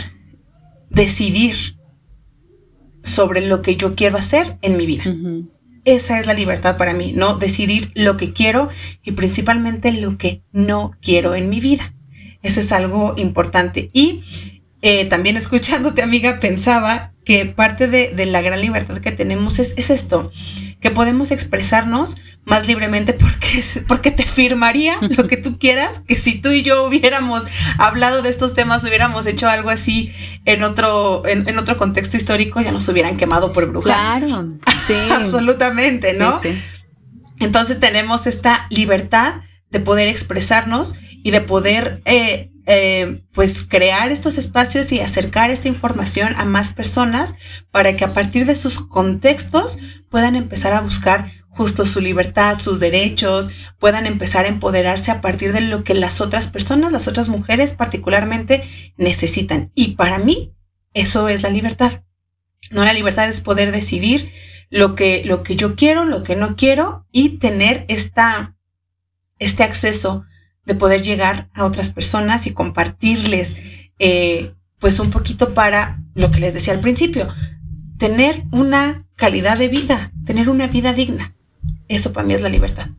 [0.90, 1.75] decidir
[3.06, 5.04] sobre lo que yo quiero hacer en mi vida.
[5.84, 7.38] Esa es la libertad para mí, ¿no?
[7.38, 8.68] Decidir lo que quiero
[9.04, 11.94] y principalmente lo que no quiero en mi vida.
[12.42, 13.90] Eso es algo importante.
[13.92, 14.22] Y
[14.82, 19.90] eh, también escuchándote, amiga, pensaba que parte de, la gran libertad que tenemos es, es
[19.90, 20.32] esto,
[20.80, 26.40] que podemos expresarnos más libremente porque, porque te firmaría lo que tú quieras, que si
[26.40, 27.44] tú y yo hubiéramos
[27.78, 30.12] hablado de estos temas, hubiéramos hecho algo así
[30.44, 33.96] en otro, en, otro contexto histórico, ya nos hubieran quemado por brujas.
[33.96, 34.54] Claro,
[34.86, 34.94] sí.
[35.10, 36.38] Absolutamente, ¿no?
[37.40, 44.38] Entonces tenemos esta libertad de poder expresarnos y de poder eh, eh, pues crear estos
[44.38, 47.34] espacios y acercar esta información a más personas
[47.70, 49.78] para que a partir de sus contextos
[50.10, 55.52] puedan empezar a buscar justo su libertad, sus derechos, puedan empezar a empoderarse a partir
[55.52, 59.70] de lo que las otras personas, las otras mujeres particularmente necesitan.
[59.74, 60.52] Y para mí,
[60.92, 62.02] eso es la libertad.
[62.70, 64.30] No la libertad es poder decidir
[64.70, 68.56] lo que, lo que yo quiero, lo que no quiero y tener esta,
[69.38, 70.24] este acceso
[70.66, 73.56] de poder llegar a otras personas y compartirles,
[73.98, 77.28] eh, pues un poquito para lo que les decía al principio,
[77.98, 81.34] tener una calidad de vida, tener una vida digna.
[81.88, 82.90] Eso para mí es la libertad.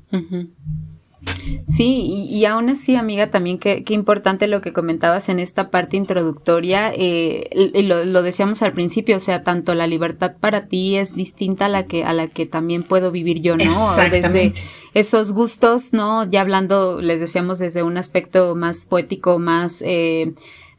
[1.68, 6.92] Sí, y, aún así, amiga, también qué, importante lo que comentabas en esta parte introductoria,
[6.96, 7.50] eh,
[7.84, 11.86] lo, decíamos al principio, o sea, tanto la libertad para ti es distinta a la
[11.86, 13.96] que, a la que también puedo vivir yo, ¿no?
[14.10, 14.54] Desde
[14.94, 16.28] esos gustos, ¿no?
[16.30, 19.82] Ya hablando, les decíamos desde un aspecto más poético, más...
[19.86, 20.34] Eh,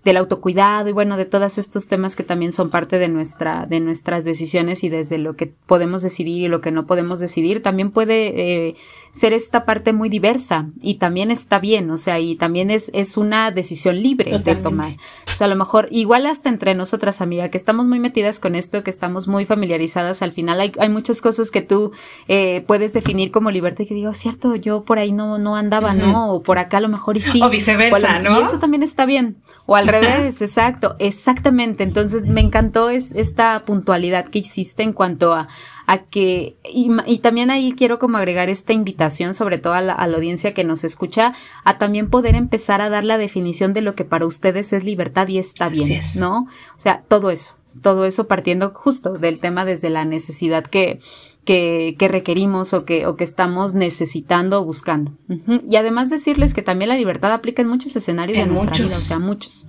[0.05, 3.81] del autocuidado y bueno, de todos estos temas que también son parte de nuestra, de
[3.81, 7.91] nuestras decisiones y desde lo que podemos decidir y lo que no podemos decidir, también
[7.91, 8.77] puede eh,
[9.11, 13.17] ser esta parte muy diversa y también está bien, o sea, y también es, es
[13.17, 14.97] una decisión libre de tomar.
[15.31, 18.55] O sea, a lo mejor, igual hasta entre nosotras, amiga, que estamos muy metidas con
[18.55, 21.93] esto, que estamos muy familiarizadas, al final hay, hay muchas cosas que tú
[22.29, 25.95] eh, puedes definir como libertad y que digo, cierto, yo por ahí no, no andaba,
[25.95, 26.33] ¿no?
[26.33, 27.41] O por acá a lo mejor y sí.
[27.43, 28.39] O viceversa, ¿no?
[28.39, 29.37] Y eso también está bien.
[29.67, 31.83] O al revés, exacto, exactamente.
[31.83, 35.49] Entonces me encantó es, esta puntualidad que hiciste en cuanto a,
[35.89, 40.53] a que, y, también ahí quiero como agregar esta invitación, sobre todo a la, audiencia
[40.53, 41.33] que nos escucha,
[41.65, 45.29] a también poder empezar a dar la definición de lo que para ustedes es libertad
[45.29, 46.41] y está bien, ¿no?
[46.41, 51.01] O sea, todo eso, todo eso partiendo justo del tema desde la necesidad que,
[51.47, 55.13] que, que, requerimos o que, o que estamos necesitando o buscando.
[55.71, 59.01] Y además decirles que también la libertad aplica en muchos escenarios de nuestra vida, o
[59.01, 59.67] sea, muchos.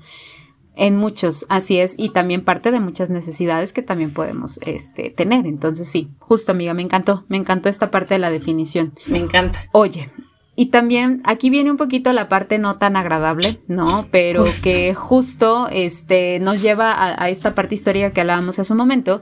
[0.82, 5.46] En muchos, así es, y también parte de muchas necesidades que también podemos este, tener.
[5.46, 8.94] Entonces sí, justo amiga, me encantó, me encantó esta parte de la definición.
[9.08, 9.68] Me encanta.
[9.74, 10.10] Oye,
[10.56, 14.08] y también aquí viene un poquito la parte no tan agradable, ¿no?
[14.10, 18.78] Pero que justo este, nos lleva a, a, esta parte histórica que hablábamos hace un
[18.78, 19.22] momento,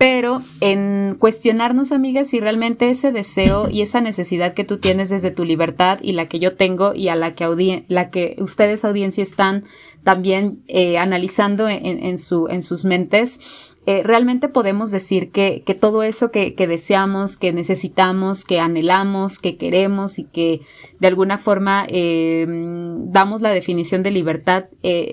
[0.00, 5.30] pero en cuestionarnos, amigas, si realmente ese deseo y esa necesidad que tú tienes desde
[5.30, 9.22] tu libertad y la que yo tengo y a la que, la que ustedes, audiencia,
[9.22, 9.62] están
[10.02, 13.40] también eh, analizando en, su, en sus mentes,
[13.84, 19.38] eh, realmente podemos decir que, que todo eso que, que, deseamos, que necesitamos, que anhelamos,
[19.38, 20.62] que queremos y que
[20.98, 24.64] de alguna forma eh, damos la definición de libertad,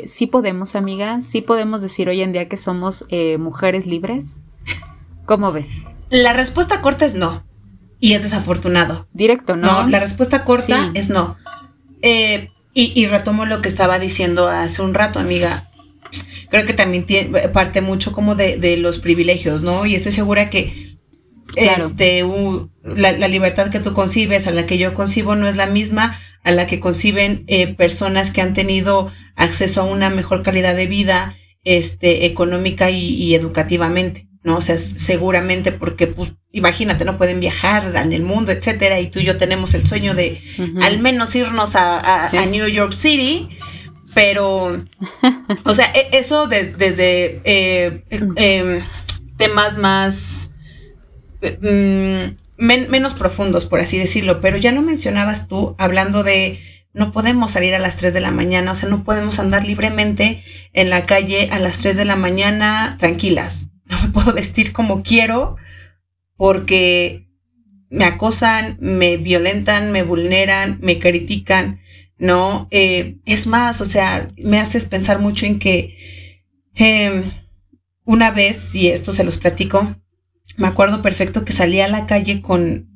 [0.06, 3.06] sí podemos, amigas, sí podemos decir hoy en día que somos
[3.38, 4.43] mujeres libres.
[5.28, 5.84] ¿Cómo ves?
[6.10, 7.46] La respuesta corta es no.
[8.00, 9.10] Y es desafortunado.
[9.12, 9.84] Directo, ¿no?
[9.84, 11.36] No, la respuesta corta es no.
[12.02, 15.68] Eh, y, retomo lo que estaba diciendo hace un rato, amiga.
[16.50, 17.06] Creo que también
[17.52, 19.86] parte mucho como de, los privilegios, ¿no?
[19.86, 20.98] Y estoy segura que
[21.56, 22.24] este,
[22.84, 26.52] la, libertad que tú concibes, a la que yo concibo, no es la misma a
[26.52, 31.36] la que conciben eh, personas que han tenido acceso a una mejor calidad de vida
[31.63, 34.28] este, económica y educativamente.
[34.48, 34.56] ¿No?
[34.56, 39.20] O sea, seguramente porque, pues, imagínate, no pueden viajar en el mundo, etcétera, y tú
[39.20, 40.42] y yo tenemos el sueño de
[40.82, 43.50] al menos irnos a, New York City,
[44.14, 44.86] pero,
[45.66, 48.82] o sea, e, eso desde eh, em,
[49.36, 50.50] temas más...
[51.42, 56.60] Mm, menos profundos, por así decirlo, pero ya no mencionabas tú hablando de
[56.94, 60.44] no podemos salir a las 3 de la mañana, o sea, no podemos andar libremente
[60.74, 65.04] en la calle a las 3 de la mañana tranquilas no me puedo vestir como
[65.04, 65.56] quiero
[66.36, 67.28] porque
[67.89, 71.80] me acosan, me violentan, me vulneran, me critican,
[72.17, 72.67] ¿no?
[72.71, 75.97] Eh, es más, o sea, me haces pensar mucho en que
[76.76, 77.23] em,
[78.04, 79.95] una vez, y esto se los platico,
[80.58, 82.89] me acuerdo perfecto que salí a la calle con,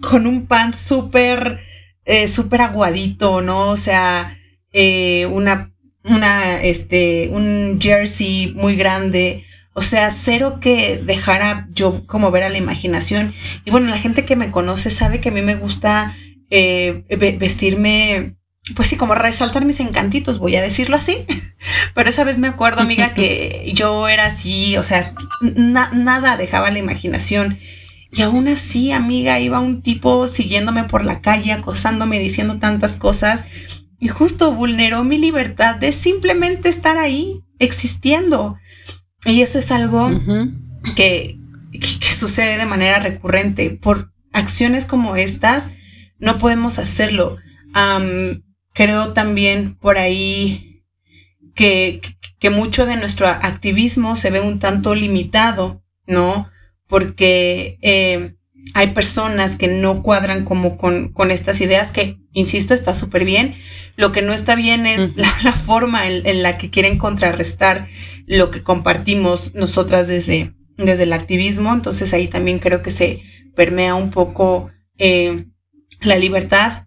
[0.00, 1.60] con un pan súper,
[2.04, 3.70] eh, súper aguadito, ¿no?
[3.70, 4.38] O sea,
[4.72, 9.44] eh, una, una, este, un jersey muy grande,
[9.76, 13.34] o sea, cero que dejara yo como ver a la imaginación.
[13.66, 16.16] Y bueno, la gente que me conoce sabe que a mí me gusta
[16.48, 17.04] eh,
[17.38, 18.36] vestirme,
[18.74, 21.26] pues sí, como resaltar mis encantitos, voy a decirlo así.
[21.94, 25.12] Pero esa vez me acuerdo, amiga, que yo era así, o sea,
[25.42, 27.58] nada dejaba la imaginación.
[28.10, 33.44] Y aún así, amiga, iba un tipo siguiéndome por la calle, acosándome, diciendo tantas cosas.
[34.00, 38.56] Y justo vulneró mi libertad de simplemente estar ahí, existiendo.
[39.26, 40.10] Y eso es algo
[40.94, 41.38] que,
[42.00, 43.70] sucede de manera recurrente.
[43.70, 45.70] Por acciones como estas,
[46.18, 47.36] no podemos hacerlo.
[48.72, 50.82] creo también por ahí
[51.54, 52.00] que,
[52.38, 56.48] que, mucho de nuestro activismo se ve un tanto limitado, ¿no?
[56.86, 58.36] Porque eh,
[58.74, 63.54] hay personas que no cuadran como con, con estas ideas que, insisto, está súper bien.
[63.96, 67.86] Lo que no está bien es la, forma en, la que quieren contrarrestar
[68.26, 71.72] lo que compartimos nosotras desde, desde el activismo.
[71.72, 73.22] Entonces ahí también creo que se
[73.54, 75.46] permea un poco eh,
[76.00, 76.86] la libertad.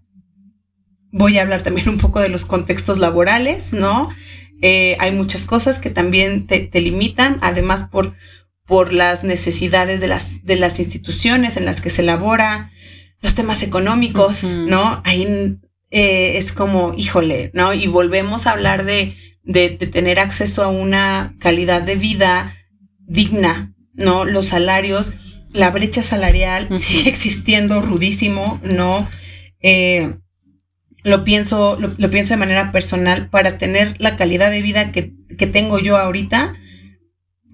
[1.12, 4.10] Voy a hablar también un poco de los contextos laborales, ¿no?
[4.62, 8.14] Eh, hay muchas cosas que también te, te limitan, además por
[8.70, 12.72] por las necesidades de las, de las instituciones en las que se elabora,
[13.20, 15.02] los temas económicos, ¿no?
[15.06, 15.58] Ahí
[15.90, 17.74] eh, es como, híjole, ¿no?
[17.74, 19.16] Y volvemos a hablar de,
[19.50, 22.56] de, tener acceso a una calidad de vida
[23.00, 24.24] digna, ¿no?
[24.24, 25.14] Los salarios,
[25.52, 29.08] la brecha salarial sigue existiendo rudísimo, ¿no?
[29.62, 30.16] Eh,
[31.04, 35.48] lo pienso, lo, pienso de manera personal, para tener la calidad de vida que, que
[35.48, 36.54] tengo yo ahorita,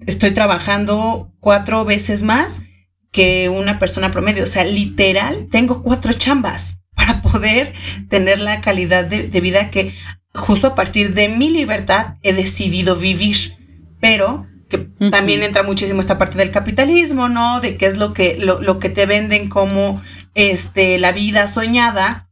[0.06, 2.62] estoy trabajando cuatro veces más
[3.10, 4.44] que una persona promedio.
[4.44, 7.72] O sea, literal, tengo cuatro chambas para poder
[8.10, 9.94] tener la calidad de, vida que
[10.36, 13.56] justo a partir de mi libertad he decidido vivir.
[14.00, 14.78] Pero que
[15.10, 17.60] también entra muchísimo esta parte del capitalismo, ¿no?
[17.60, 20.02] De qué es lo que, lo, que te venden como
[20.34, 22.28] este, la vida soñada.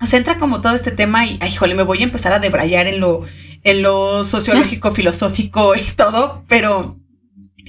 [0.00, 2.40] O sea, entra como todo este tema y, ay, jole, me voy a empezar a
[2.40, 3.24] debrayar en lo,
[3.62, 6.98] en lo sociológico, filosófico y todo, pero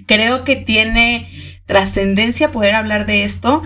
[0.08, 1.30] creo que tiene
[1.66, 3.62] trascendencia poder hablar de esto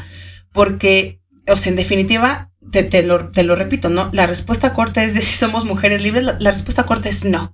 [0.52, 2.52] porque, o sea, en definitiva,
[2.82, 4.10] te, lo, repito, ¿no?
[4.14, 7.54] La respuesta corta es de si somos mujeres libres, la, respuesta corta es no.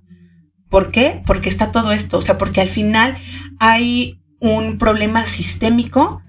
[0.70, 1.22] ¿Por qué?
[1.26, 3.18] Porque está todo esto, o sea, porque al final
[3.58, 6.22] hay un problema sistémico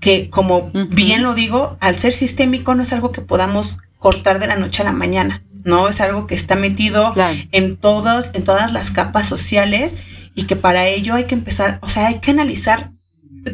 [0.00, 4.46] que, como bien lo digo, al ser sistémico no es algo que podamos cortar de
[4.46, 5.88] la noche a la mañana, ¿no?
[5.88, 7.12] Es algo que está metido
[7.50, 9.96] en, todas, en todas las capas sociales
[10.36, 12.92] y que para ello hay que empezar, o sea, hay que analizar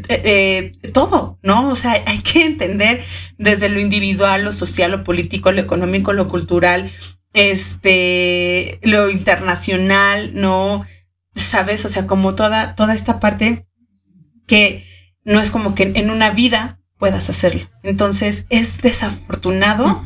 [0.08, 1.68] eh, eh, todo, ¿no?
[1.68, 3.02] O sea, hay que entender
[3.38, 6.90] desde lo individual, lo social, lo político, lo económico, lo cultural,
[7.32, 10.86] este, lo internacional, ¿no?
[11.34, 11.84] ¿Sabes?
[11.84, 13.66] O sea, como toda, toda esta parte
[14.46, 14.86] que
[15.24, 17.68] no es como que en una vida puedas hacerlo.
[17.82, 20.04] Entonces es desafortunado,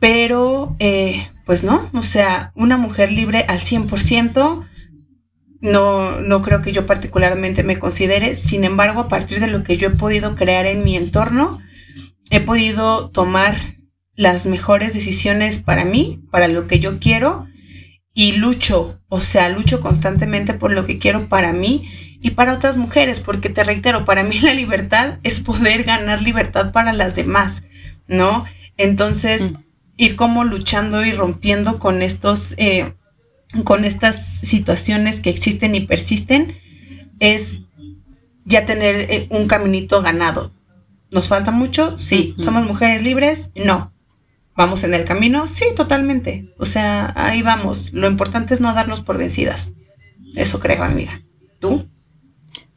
[0.00, 4.68] pero eh, pues no, o sea, una mujer libre al 100%,
[5.60, 9.76] no, no creo que yo particularmente me considere, sin embargo, a partir de lo que
[9.76, 11.60] yo he podido crear en mi entorno,
[12.30, 13.76] he podido tomar
[14.14, 17.46] las mejores decisiones para mí, para lo que yo quiero,
[18.14, 21.90] y lucho, o sea, lucho constantemente por lo que quiero para mí
[22.22, 26.72] y para otras mujeres, porque te reitero, para mí la libertad es poder ganar libertad
[26.72, 27.64] para las demás,
[28.08, 28.44] ¿no?
[28.78, 29.56] Entonces, mm.
[29.98, 32.94] ir como luchando y rompiendo con estos, eh,
[33.64, 36.58] con estas situaciones que existen y persisten,
[37.20, 37.60] es
[38.44, 40.52] ya tener eh, un caminito ganado.
[41.10, 41.96] ¿Nos falta mucho?
[41.96, 42.34] Sí.
[42.36, 43.52] ¿Somos mujeres libres?
[43.54, 43.92] No.
[44.56, 45.46] ¿Vamos en el camino?
[45.46, 46.52] Sí, totalmente.
[46.58, 47.92] O sea, ahí vamos.
[47.92, 49.74] Lo importante es no darnos por vencidas.
[50.34, 51.22] Eso creo, amiga.
[51.60, 51.88] ¿Tú?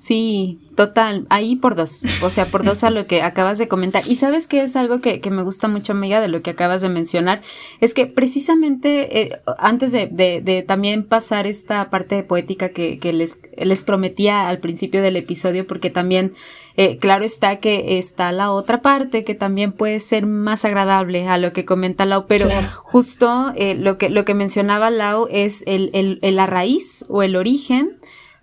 [0.01, 4.01] Sí, total, ahí por dos, o sea, por dos a lo que acabas de comentar.
[4.07, 6.87] Y sabes que es algo que, me gusta mucho, amiga, de lo que acabas de
[6.87, 7.41] mencionar,
[7.81, 14.47] es que precisamente eh, antes de, también pasar esta parte poética que, les, les prometía
[14.47, 16.33] al principio del episodio, porque también,
[16.77, 21.37] eh, claro está que está la otra parte que también puede ser más agradable a
[21.37, 22.47] lo que comenta Lau, pero
[22.83, 27.35] justo eh, lo, que, lo que mencionaba Lau es el, el, la raíz o el
[27.35, 27.98] origen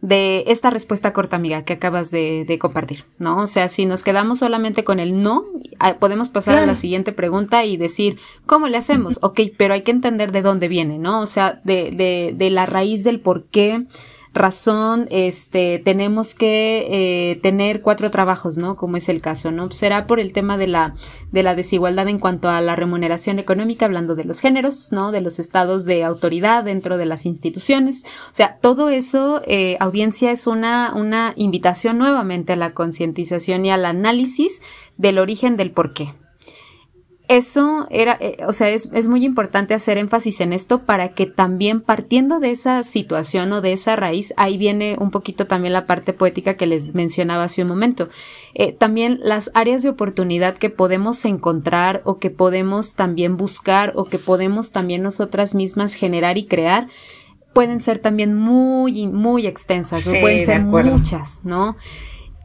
[0.07, 3.39] de esta respuesta corta, amiga, que acabas de, compartir, ¿no?
[3.39, 5.45] O sea, si nos quedamos solamente con el no,
[5.81, 9.19] ah, podemos pasar a la siguiente pregunta y decir, ¿cómo le hacemos?
[9.23, 11.21] Ok, pero hay que entender de dónde viene, ¿no?
[11.21, 13.85] O sea, de, de, de la raíz del por qué
[14.37, 18.77] razón este, tenemos que eh, tener cuatro trabajos, ¿no?
[18.77, 19.71] Como es el caso, ¿no?
[19.73, 20.95] Será por el tema de la,
[21.33, 25.11] de la desigualdad en cuanto a la remuneración económica, hablando de los géneros, ¿no?
[25.11, 28.05] De los estados de autoridad dentro de las instituciones.
[28.31, 33.71] O sea, todo eso, eh, audiencia, es una, una invitación nuevamente a la concientización y
[33.71, 34.63] al análisis
[34.97, 36.15] del origen del por qué,
[37.29, 41.27] eso era, eh, o sea, es, es, muy importante hacer énfasis en esto para que
[41.27, 45.87] también partiendo de esa situación o de esa raíz, ahí viene un poquito también la
[45.87, 48.09] parte poética que les mencionaba hace un momento.
[48.55, 54.05] Eh, también las áreas de oportunidad que podemos encontrar o que podemos también buscar o
[54.05, 56.87] que podemos también nosotras mismas generar y crear
[57.57, 61.75] pueden ser también muy, muy extensas, o pueden ser muchas, ¿no?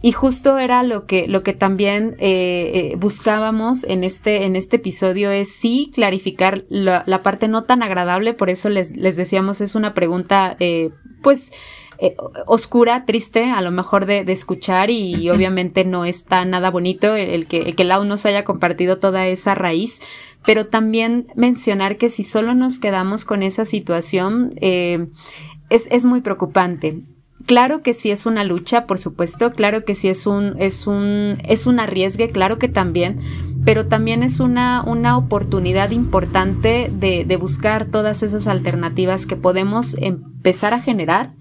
[0.03, 4.77] Y justo era lo que, lo que también eh, eh, buscábamos en este, en este
[4.77, 9.61] episodio es sí clarificar la, la parte no tan agradable, por eso les, les decíamos
[9.61, 10.89] es una pregunta eh,
[11.21, 11.51] pues
[11.99, 12.15] eh,
[12.47, 17.45] oscura, triste, a lo mejor de, de escuchar y, obviamente no está nada bonito el,
[17.45, 20.01] que, el que Lau nos haya compartido toda esa raíz,
[20.43, 27.03] pero también mencionar que si solo nos quedamos con esa situación, es, es muy preocupante.
[27.51, 31.37] Claro que sí es una lucha, por supuesto, claro que sí es un, es un,
[31.45, 33.17] es un arriesgue, claro que también,
[33.65, 39.97] pero también es una, una oportunidad importante de, de buscar todas esas alternativas que podemos
[39.99, 41.33] empezar a generar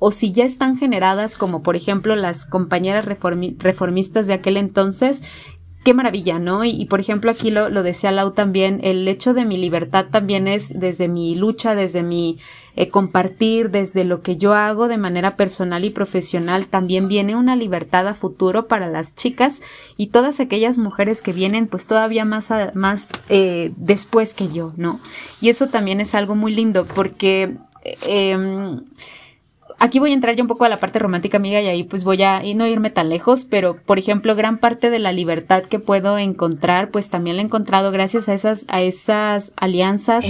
[0.00, 5.22] o si ya están generadas, como por ejemplo las compañeras reformistas de aquel entonces,
[5.82, 6.64] qué maravilla, ¿no?
[6.64, 10.46] Y, por ejemplo aquí lo, lo, decía Lau también, el hecho de mi libertad también
[10.48, 12.38] es desde mi lucha, desde mi
[12.76, 17.56] eh, compartir, desde lo que yo hago de manera personal y profesional, también viene una
[17.56, 19.62] libertad a futuro para las chicas
[19.96, 25.00] y todas aquellas mujeres que vienen pues todavía más, más eh, después que yo, ¿no?
[25.40, 27.56] Y eso también es algo muy lindo porque...
[28.06, 28.36] Eh,
[29.82, 32.04] aquí voy a entrar ya un poco a la parte romántica, amiga, y ahí pues
[32.04, 35.80] voy a no irme tan lejos, pero por ejemplo, gran parte de la libertad que
[35.80, 40.24] puedo encontrar, pues también la he encontrado gracias a esas, a esas alianzas,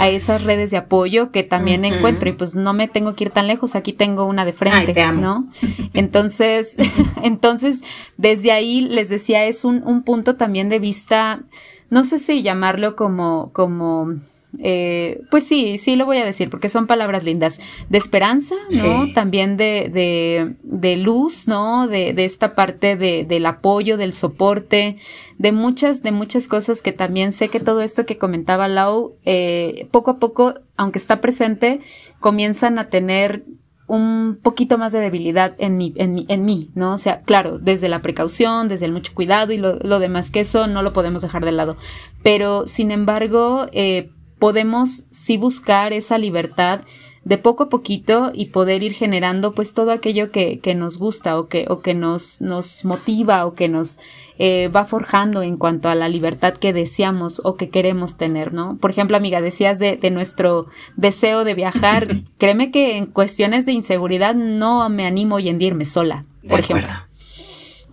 [0.00, 3.30] a esas redes de apoyo que también encuentro, y pues no me tengo que ir
[3.30, 5.46] tan lejos, aquí tengo una de frente, ¿no?
[5.94, 6.76] Entonces,
[7.22, 7.82] entonces,
[8.16, 11.44] desde ahí les decía, es un, un punto también de vista,
[11.90, 14.16] no sé si llamarlo como, como
[14.58, 19.12] eh, pues sí, sí lo voy a decir porque son palabras lindas, de esperanza, ¿no?
[19.12, 21.86] También de, de, de, luz, ¿no?
[21.88, 24.96] De, de esta parte de, del apoyo, del soporte,
[25.38, 29.88] de muchas, de muchas cosas que también sé que todo esto que comentaba Lau, eh,
[29.90, 31.80] poco a poco, aunque está presente,
[32.20, 33.44] comienzan a tener
[33.88, 36.94] un poquito más de debilidad en mí, en, mí, en mí, ¿no?
[36.94, 40.40] O sea, claro, desde la precaución, desde el mucho cuidado y lo, lo demás que
[40.40, 41.76] eso no lo podemos dejar de lado.
[42.22, 46.80] Pero, sin embargo, eh, podemos sí buscar esa libertad
[47.26, 51.36] de poco a poquito y poder ir generando pues todo aquello que, que nos gusta
[51.40, 53.98] o que, o que nos, nos motiva o que nos
[54.38, 58.76] eh, va forjando en cuanto a la libertad que deseamos o que queremos tener, ¿no?
[58.76, 62.22] Por ejemplo, amiga, decías de, de nuestro deseo de viajar.
[62.38, 66.88] Créeme que en cuestiones de inseguridad no me animo hoy en irme sola, por ejemplo.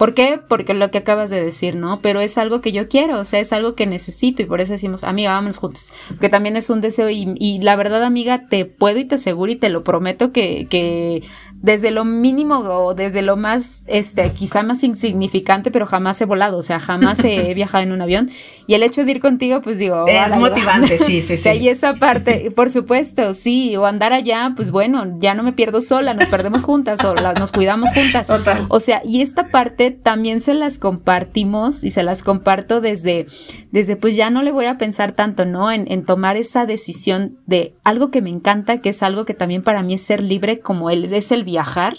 [0.03, 0.37] ¿Por qué?
[0.49, 2.01] Porque lo que acabas de decir, ¿no?
[2.01, 4.73] Pero es algo que yo quiero, o sea, es algo que necesito y por eso
[4.73, 8.65] decimos, amiga, vámonos juntos, que también es un deseo y, y, la verdad, amiga, te
[8.65, 11.23] puedo y te aseguro y te lo prometo que, que
[11.53, 16.57] desde lo mínimo o desde lo más, este, quizá más insignificante, pero jamás he volado,
[16.57, 18.29] o sea, jamás he viajado en un avión.
[18.67, 20.05] Y el hecho de ir contigo, pues digo...
[20.05, 21.49] Es motivante, sí, sí, sí.
[21.51, 25.79] Y esa parte, por supuesto, sí, o andar allá, pues bueno, ya no me pierdo
[25.79, 28.27] sola, nos perdemos juntas o nos cuidamos juntas.
[28.27, 28.65] Total.
[28.67, 33.27] O sea, y esta parte también se las compartimos y se las comparto desde,
[33.71, 35.71] desde pues ya no le voy a pensar tanto, ¿no?
[35.71, 39.63] En, en tomar esa decisión de algo que me encanta, que es algo que también
[39.63, 41.97] para mí es ser libre, como él es el viajar,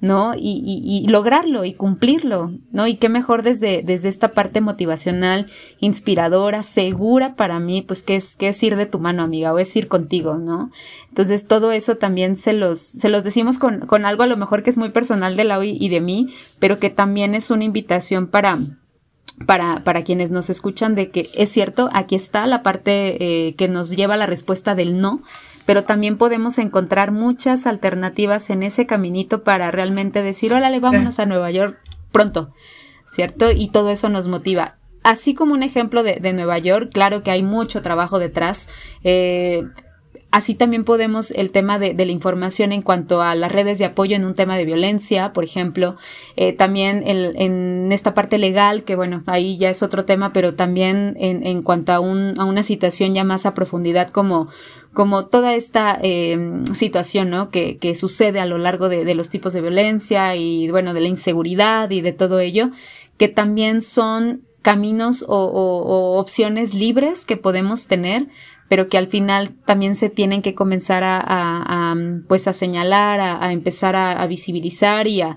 [0.00, 0.32] ¿no?
[0.36, 2.86] Y, lograrlo y cumplirlo, ¿no?
[2.86, 5.46] Y qué mejor desde, desde esta parte motivacional,
[5.80, 9.74] inspiradora, segura para mí, pues que es, es ir de tu mano, amiga, o es
[9.76, 10.70] ir contigo, ¿no?
[11.08, 14.62] Entonces todo eso también se los, se los decimos con, con algo a lo mejor
[14.62, 18.26] que es muy personal de la y de mí, pero que también es una invitación
[18.28, 18.58] para
[19.44, 23.68] para, para quienes nos escuchan de que es cierto, aquí está la parte eh, que
[23.68, 25.20] nos lleva a la respuesta del no,
[25.66, 31.26] pero también podemos encontrar muchas alternativas en ese caminito para realmente decir, órale, vámonos a
[31.26, 31.78] Nueva York
[32.12, 32.52] pronto,
[33.04, 33.50] ¿cierto?
[33.50, 34.76] Y todo eso nos motiva.
[35.02, 38.70] Así como un ejemplo de, de Nueva York, claro que hay mucho trabajo detrás.
[39.04, 39.64] Eh,
[40.36, 44.16] Así también podemos el tema de, la información en cuanto a las redes de apoyo
[44.16, 45.96] en un tema de violencia, por ejemplo,
[46.36, 51.16] eh, también en esta parte legal, que bueno, ahí ya es otro tema, pero también
[51.18, 54.48] en, cuanto a, un, a, una situación ya más a profundidad como,
[54.92, 57.48] como toda esta em, situación ¿no?
[57.48, 61.00] que, que, sucede a lo largo de, de los tipos de violencia y bueno, de
[61.00, 62.68] la inseguridad y de todo ello,
[63.16, 68.26] que también son caminos o, o, opciones libres que podemos tener
[68.68, 71.94] pero que al final también se tienen que comenzar a,
[72.28, 75.36] pues a señalar, a, empezar a, visibilizar y a,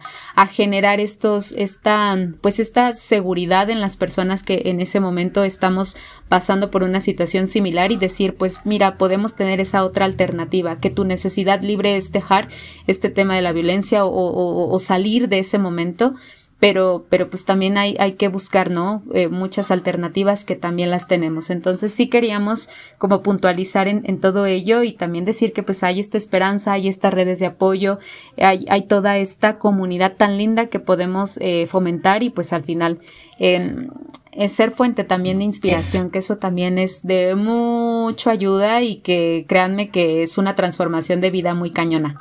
[0.49, 6.71] generar estos, esta, pues esta seguridad en las personas que en ese momento estamos pasando
[6.71, 11.05] por una situación similar y decir, pues mira, podemos tener esa otra alternativa, que tu
[11.05, 12.47] necesidad libre es dejar
[12.87, 16.15] este tema de la violencia o salir de ese momento
[16.59, 19.01] pero, pero pues también hay, hay que buscar, ¿no?
[19.13, 21.49] Eh, muchas alternativas que también las tenemos.
[21.49, 26.01] Entonces sí queríamos como puntualizar en, en, todo ello y también decir que pues hay
[26.01, 27.99] esta esperanza, hay estas redes de apoyo,
[28.37, 32.99] hay, hay toda esta comunidad tan linda que podemos eh, fomentar y pues al final
[33.39, 33.87] eh,
[34.33, 39.45] es ser fuente también de inspiración, que eso también es de mucha ayuda y que
[39.47, 42.19] créanme que es una transformación de vida muy cañona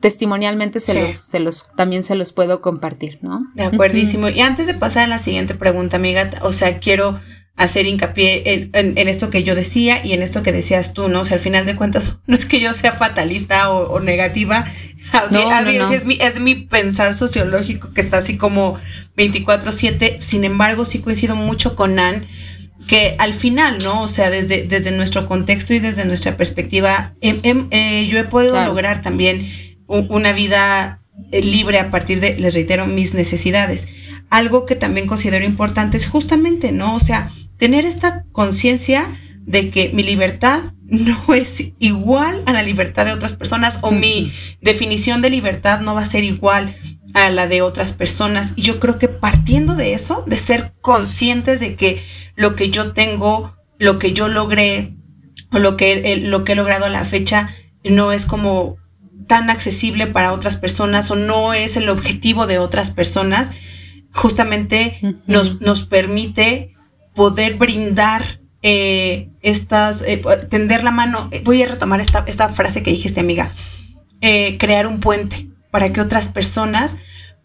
[0.00, 3.40] testimonialmente se, los, se los, también se los puedo compartir, ¿no?
[3.54, 4.28] De acuerdísimo.
[4.28, 7.18] Y antes de pasar a la siguiente pregunta, amiga, o sea, quiero
[7.56, 11.20] hacer hincapié en, esto que yo decía y en esto que decías tú, ¿no?
[11.20, 14.64] O sea, al final de cuentas, no es que yo sea fatalista o, negativa,
[15.92, 18.76] Es, mi, es mi pensar sociológico que está así como
[19.16, 22.26] 24/7, sin embargo, sí coincido mucho con Nan
[22.86, 24.02] que al final, ¿no?
[24.02, 28.24] O sea, desde, desde nuestro contexto y desde nuestra perspectiva, em, em, eh, yo he
[28.24, 29.48] podido lograr también
[29.86, 33.88] una vida eh, libre a partir de, les reitero, mis necesidades.
[34.30, 36.94] Algo que también considero importante es justamente, ¿no?
[36.94, 43.06] O sea, tener esta conciencia de que mi libertad no es igual a la libertad
[43.06, 46.74] de otras personas o mi definición de libertad no va a ser igual
[47.14, 48.52] a la de otras personas.
[48.56, 52.02] Y yo creo que partiendo de eso, de ser conscientes de que
[52.36, 54.96] lo que yo tengo, lo que yo logré
[55.52, 57.54] o lo que, lo que he logrado a la fecha
[57.84, 58.76] no es como
[59.28, 63.52] tan accesible para otras personas o no es el objetivo de otras personas,
[64.12, 66.74] justamente nos, nos permite
[67.14, 71.28] poder brindar eh, estas, eh, tender la mano.
[71.30, 73.52] Eh, voy a retomar esta, esta frase que dijiste, amiga.
[74.58, 76.98] crear un puente para que otras personas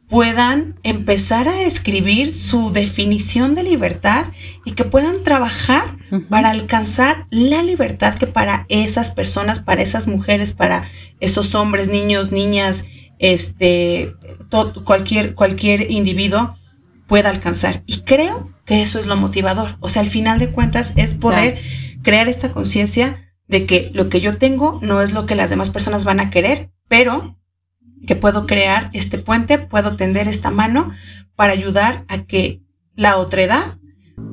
[0.07, 4.27] puedan empezar a escribir su definición de libertad
[4.65, 5.97] y que puedan trabajar
[6.29, 10.87] para alcanzar la libertad que para esas personas, para esas mujeres, para
[11.19, 12.85] esos hombres, niños, niñas,
[13.17, 14.13] este,
[14.83, 16.55] cualquier, cualquier individuo
[17.07, 17.81] pueda alcanzar.
[17.87, 19.75] Y creo que eso es lo motivador.
[19.79, 21.57] O sea, al final de cuentas es poder
[22.03, 25.71] crear esta conciencia de que lo que yo tengo no es lo que las demás
[25.71, 27.38] personas van a querer, pero
[28.05, 30.91] que puedo crear este puente, puedo tender esta mano
[31.35, 32.61] para ayudar a que
[32.95, 33.77] la otra edad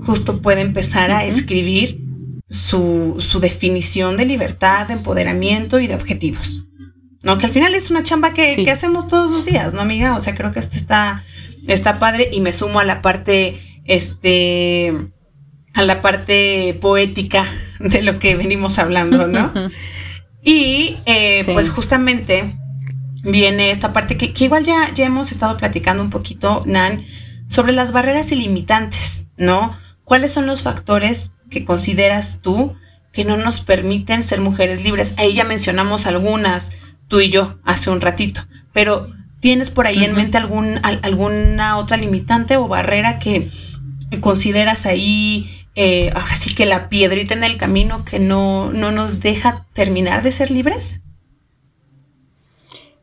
[0.00, 2.00] justo pueda empezar a escribir
[2.48, 6.66] su, su definición de libertad, de empoderamiento y de objetivos.
[7.22, 7.38] ¿no?
[7.38, 10.16] Que al final es una chamba que, que, hacemos todos los días, ¿no, amiga?
[10.16, 11.24] O sea, creo que esto está,
[11.66, 14.92] está padre y me sumo a la parte, este,
[15.74, 17.44] a la parte poética
[17.80, 19.52] de lo que venimos hablando, ¿no?
[20.44, 22.56] y eh, pues justamente
[23.26, 27.04] viene esta parte que, que igual ya, ya hemos estado platicando un poquito, Nan,
[27.48, 29.76] sobre las barreras ilimitantes, ¿no?
[30.04, 32.74] ¿Cuáles son los factores que consideras tú
[33.12, 35.14] que no nos permiten ser mujeres libres?
[35.16, 36.72] Ahí ya mencionamos algunas,
[37.08, 39.10] tú y yo, hace un ratito, pero
[39.40, 43.50] ¿tienes por ahí en mente algún, alguna otra limitante o barrera que
[44.20, 49.20] consideras ahí, eh, ahora sí que la piedrita en el camino que no, no nos
[49.20, 51.00] deja terminar de ser libres?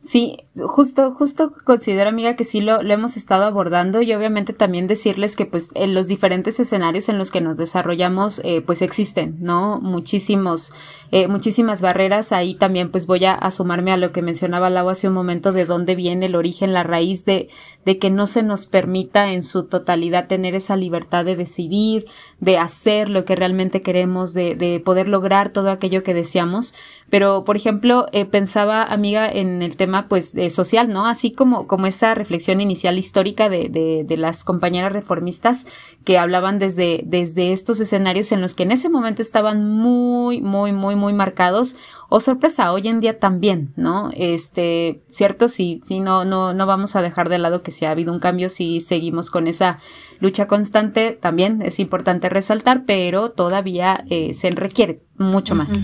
[0.04, 4.86] Sí, justo, justo considero, amiga, que sí lo, lo, hemos estado abordando y obviamente también
[4.86, 9.38] decirles que pues en los diferentes escenarios en los que nos desarrollamos eh, pues existen,
[9.40, 9.80] ¿no?
[9.82, 10.74] Muchísimos,
[11.12, 12.32] eh, muchísimas barreras.
[12.32, 15.66] Ahí también pues voy a, sumarme a lo que mencionaba Lau hace un momento de
[15.66, 17.50] dónde viene el origen, la raíz de,
[17.86, 22.06] de que no se nos permita en su totalidad tener esa libertad de decidir,
[22.40, 26.76] de hacer lo que realmente queremos, de, de poder lograr todo aquello que deseamos.
[27.10, 31.06] Pero, por ejemplo, eh, pensaba, amiga, en el tema pues social, ¿no?
[31.06, 35.68] Así como, como esa reflexión inicial histórica de, de, de, las compañeras reformistas
[36.04, 40.72] que hablaban desde, desde estos escenarios en los que en ese momento estaban muy, muy,
[40.72, 41.76] muy, muy marcados.
[42.10, 44.10] O sorpresa, hoy en día también, ¿no?
[44.14, 47.92] Este, cierto, sí, sí, no, no, no vamos a dejar de lado que si ha
[47.92, 49.80] habido un cambio, si seguimos con esa
[50.20, 55.80] lucha constante, también es importante resaltar, pero todavía eh, se requiere mucho más.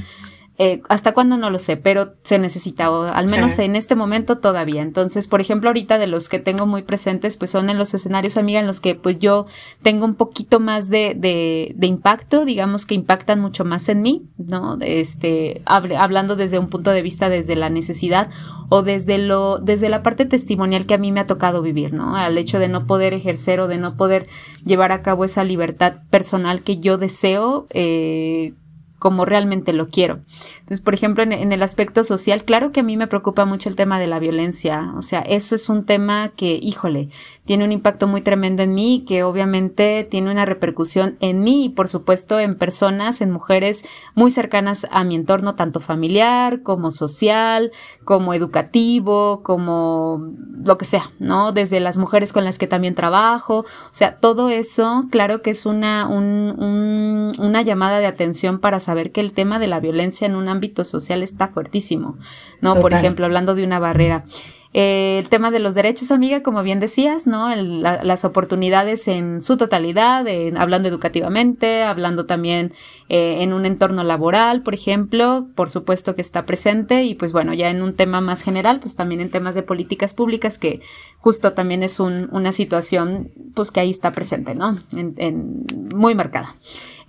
[0.61, 1.37] Eh, ¿Hasta cuándo?
[1.37, 4.81] No lo sé, pero se necesita, o al menos en este momento todavía.
[4.81, 8.35] Entonces, por ejemplo, ahorita de los que tengo muy presentes, pues son en los escenarios,
[8.35, 9.45] amiga, en los que pues yo
[9.81, 14.25] tengo un poquito más de, de, de impacto, digamos que impactan mucho más en mí,
[14.37, 14.77] ¿no?
[14.81, 18.29] Este, hablando desde un punto de vista desde la necesidad
[18.67, 22.17] o desde lo, desde la parte testimonial que a mí me ha tocado vivir, ¿no?
[22.17, 24.27] Al hecho de no poder ejercer o de no poder
[24.65, 28.55] llevar a cabo esa libertad personal que yo deseo, eh,
[28.99, 30.19] como realmente lo quiero.
[30.59, 33.75] Entonces, por ejemplo, en, el aspecto social, claro que a mí me preocupa mucho el
[33.75, 34.93] tema de la violencia.
[34.95, 37.09] O sea, eso es un tema que, híjole,
[37.49, 41.69] tiene un impacto muy tremendo en mí, que obviamente tiene una repercusión en mí y,
[41.69, 47.71] por supuesto, en personas, en mujeres muy cercanas a mi entorno, tanto familiar como social,
[48.05, 50.31] como educativo, como
[50.63, 51.51] lo que sea, ¿no?
[51.51, 53.61] Desde las mujeres con las que también trabajo.
[53.61, 59.11] O sea, todo eso, claro que es una, un, una llamada de atención para saber
[59.11, 62.15] que el tema de la violencia en un ámbito social está fuertísimo,
[62.61, 62.75] ¿no?
[62.75, 64.23] Por ejemplo, hablando de una barrera.
[64.71, 67.49] El tema de los derechos, amiga, como bien decías, ¿no?
[67.55, 72.71] las oportunidades en su totalidad, hablando educativamente, hablando también
[73.07, 77.55] eh, en un entorno laboral, por ejemplo, por supuesto que está presente y pues bueno,
[77.55, 80.81] ya en un tema más general, pues también en temas de políticas públicas, que
[81.17, 84.77] justo también es una situación pues que ahí está presente, ¿no?
[84.95, 85.65] en,
[85.95, 86.53] muy marcada.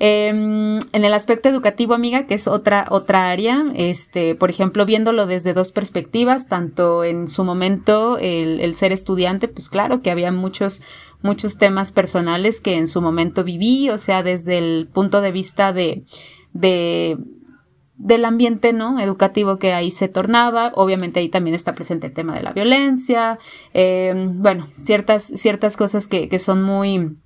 [0.02, 5.26] Em, en el aspecto educativo, amiga, que es otra, otra área, este, por ejemplo, viéndolo
[5.26, 10.80] desde dos perspectivas, tanto en su momento el, ser estudiante, pues claro que había muchos,
[11.20, 15.74] muchos temas personales que en su momento viví, o sea, desde el punto de vista
[15.74, 16.02] de,
[16.54, 17.18] de
[17.98, 20.72] del ambiente no educativo que ahí se tornaba.
[20.76, 23.38] Obviamente ahí también está presente el tema de la violencia
[23.74, 27.18] em, bueno ciertas ciertas cosas que, que son muy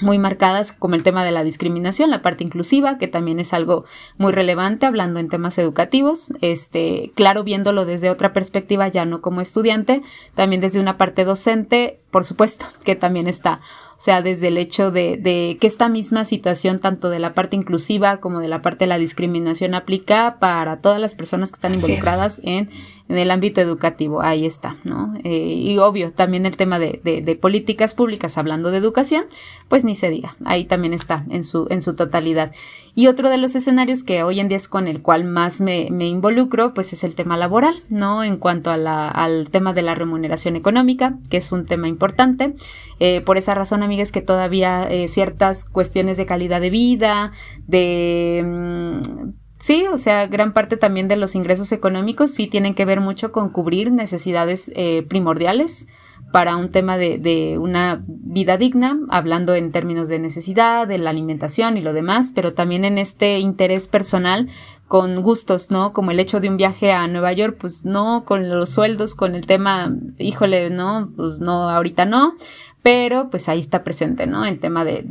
[0.00, 3.84] muy marcadas como el tema de la discriminación, la parte inclusiva, que también es algo
[4.16, 9.40] muy relevante hablando en temas educativos, este, claro, viéndolo desde otra perspectiva, ya no como
[9.40, 10.02] estudiante,
[10.34, 13.60] también desde una parte docente, por supuesto, que también está,
[13.96, 17.56] o sea, desde el hecho de, de que esta misma situación, tanto de la parte
[17.56, 21.74] inclusiva como de la parte de la discriminación, aplica para todas las personas que están
[21.74, 22.68] involucradas en
[23.08, 25.14] en el ámbito educativo, ahí está, ¿no?
[25.24, 29.24] Eh, y obvio, también el tema de, de, políticas públicas, hablando de educación,
[29.68, 32.52] pues ni se diga, ahí también está en su, en su totalidad.
[32.94, 35.88] Y otro de los escenarios que hoy en día es con el cual más me,
[35.90, 38.24] me involucro, pues es el tema laboral, ¿no?
[38.24, 42.56] En cuanto a la, al tema de la remuneración económica, que es un tema importante.
[43.00, 47.30] Eh, por esa razón, amigas, que todavía eh, ciertas cuestiones de calidad de vida,
[47.66, 49.32] de...
[49.58, 53.32] Sí, o sea, gran parte también de los ingresos económicos sí tienen que ver mucho
[53.32, 55.88] con cubrir necesidades eh, primordiales
[56.32, 61.10] para un tema de, de, una vida digna, hablando en términos de necesidad, de la
[61.10, 64.48] alimentación y lo demás, pero también en este interés personal
[64.88, 65.92] con gustos, ¿no?
[65.92, 69.34] Como el hecho de un viaje a Nueva York, pues no, con los sueldos, con
[69.34, 72.34] el tema, híjole, no, pues no, ahorita no,
[72.82, 74.46] pero pues ahí está presente, ¿no?
[74.46, 75.02] El tema de,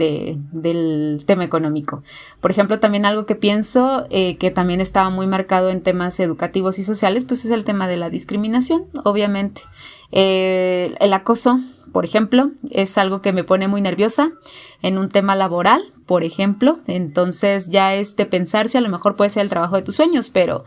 [0.51, 2.01] del tema económico.
[2.41, 6.79] Por ejemplo, también algo que pienso eh, que también estaba muy marcado en temas educativos
[6.79, 9.61] y sociales, pues es el tema de la discriminación, obviamente.
[10.11, 11.59] Eh, el acoso,
[11.91, 14.31] por ejemplo, es algo que me pone muy nerviosa
[14.81, 16.79] en un tema laboral, por ejemplo.
[16.87, 19.95] Entonces ya es de pensar si a lo mejor puede ser el trabajo de tus
[19.95, 20.63] sueños, pero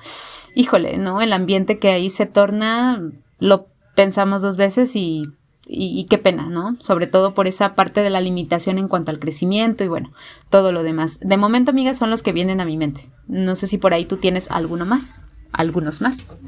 [0.54, 1.20] híjole, ¿no?
[1.20, 3.02] El ambiente que ahí se torna,
[3.40, 3.66] lo
[3.96, 5.22] pensamos dos veces y,
[5.66, 6.76] y, qué pena, ¿no?
[6.78, 10.12] Sobre todo por esa parte de la limitación en cuanto al crecimiento y bueno,
[10.48, 11.18] todo lo demás.
[11.20, 13.10] De momento, amigas, son los que vienen a mi mente.
[13.26, 16.38] No sé si por ahí tú tienes alguno más, algunos más.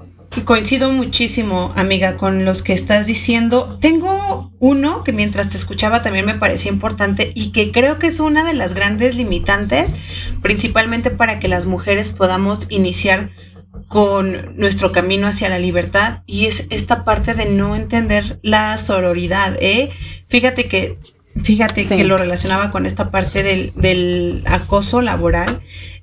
[0.44, 3.78] Coincido muchísimo, amiga, con los que estás diciendo.
[3.80, 8.18] Tengo uno que mientras te escuchaba también me parecía importante y que creo que es
[8.18, 9.94] una de las grandes limitantes,
[10.40, 13.30] principalmente para que las mujeres podamos iniciar
[13.88, 19.56] con nuestro camino hacia la libertad y es esta parte de no entender la sororidad.
[19.60, 19.90] ¿eh?
[20.28, 20.98] Fíjate que,
[21.36, 25.62] fíjate que lo relacionaba con esta parte del, del acoso laboral.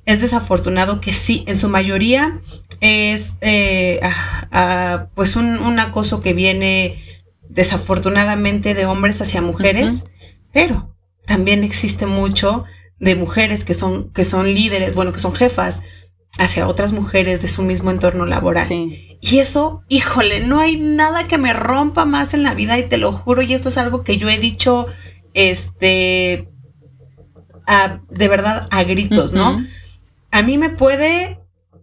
[0.10, 2.40] Es desafortunado que sí, en su mayoría
[2.82, 7.00] es eh, ah, ah, pues un, acoso que viene
[7.48, 10.06] desafortunadamente de hombres hacia mujeres,
[10.52, 10.96] pero
[11.28, 12.64] también existe mucho
[13.00, 15.84] de mujeres que son, que son líderes, bueno, que son jefas
[16.40, 18.68] hacia otras mujeres de su mismo entorno laboral.
[19.22, 22.98] Y eso, híjole, no hay nada que me rompa más en la vida y te
[22.98, 24.88] lo juro, y esto es algo que yo he dicho,
[25.36, 26.50] este,
[28.10, 29.64] de verdad, a gritos, ¿no?
[30.32, 31.40] A mí me puede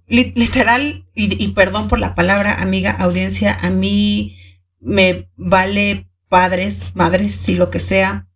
[0.08, 4.36] literal, y, perdón por la palabra, amiga audiencia, a mí
[4.80, 8.28] me vale padres, madres, si lo que sea,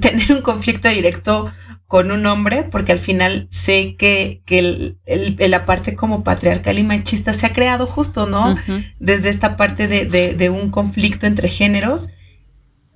[0.00, 1.52] tener un conflicto directo
[1.86, 4.96] con un hombre, porque al final sé que, que
[5.38, 8.56] la parte como patriarcal y machista se ha creado justo, ¿no?
[8.98, 12.08] Desde esta parte de, de, un conflicto entre géneros,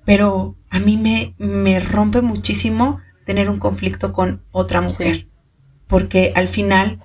[0.03, 5.27] pero a mí me, me rompe muchísimo tener un conflicto con otra mujer,
[5.87, 6.99] porque al final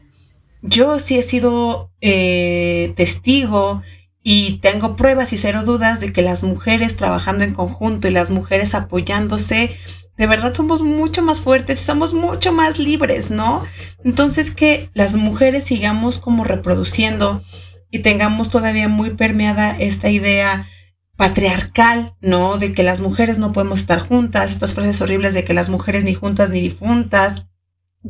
[0.62, 3.82] yo sí he sido eh, testigo
[4.22, 8.30] y tengo pruebas y cero dudas de que las mujeres trabajando en conjunto y las
[8.30, 9.76] mujeres apoyándose,
[10.16, 13.64] de verdad somos mucho más fuertes y somos mucho más libres, ¿no?
[14.04, 17.42] Entonces que las mujeres sigamos como reproduciendo
[17.90, 20.68] y tengamos todavía muy permeada esta idea
[21.16, 22.58] patriarcal, ¿no?
[22.58, 26.04] De que las mujeres no podemos estar juntas, estas frases horribles de que las mujeres
[26.04, 27.48] ni juntas ni difuntas,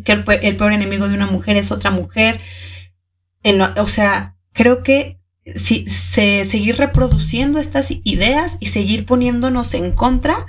[0.05, 2.41] que el, peor enemigo de una mujer es otra mujer.
[3.77, 10.47] o sea, creo que si se, seguir reproduciendo estas ideas y seguir poniéndonos en contra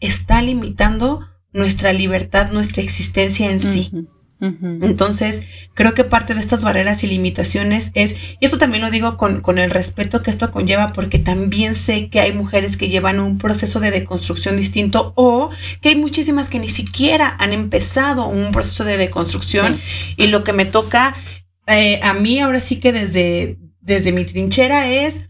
[0.00, 3.90] está limitando nuestra libertad, nuestra existencia en sí.
[4.38, 9.16] Entonces, creo que parte de estas barreras y limitaciones es, y esto también lo digo
[9.16, 13.18] con, con, el respeto que esto conlleva, porque también sé que hay mujeres que llevan
[13.18, 15.48] un proceso de deconstrucción distinto o
[15.80, 19.78] que hay muchísimas que ni siquiera han empezado un proceso de deconstrucción.
[20.18, 21.14] Y lo que me toca
[21.66, 25.26] eh, a mí ahora sí que desde, desde mi trinchera es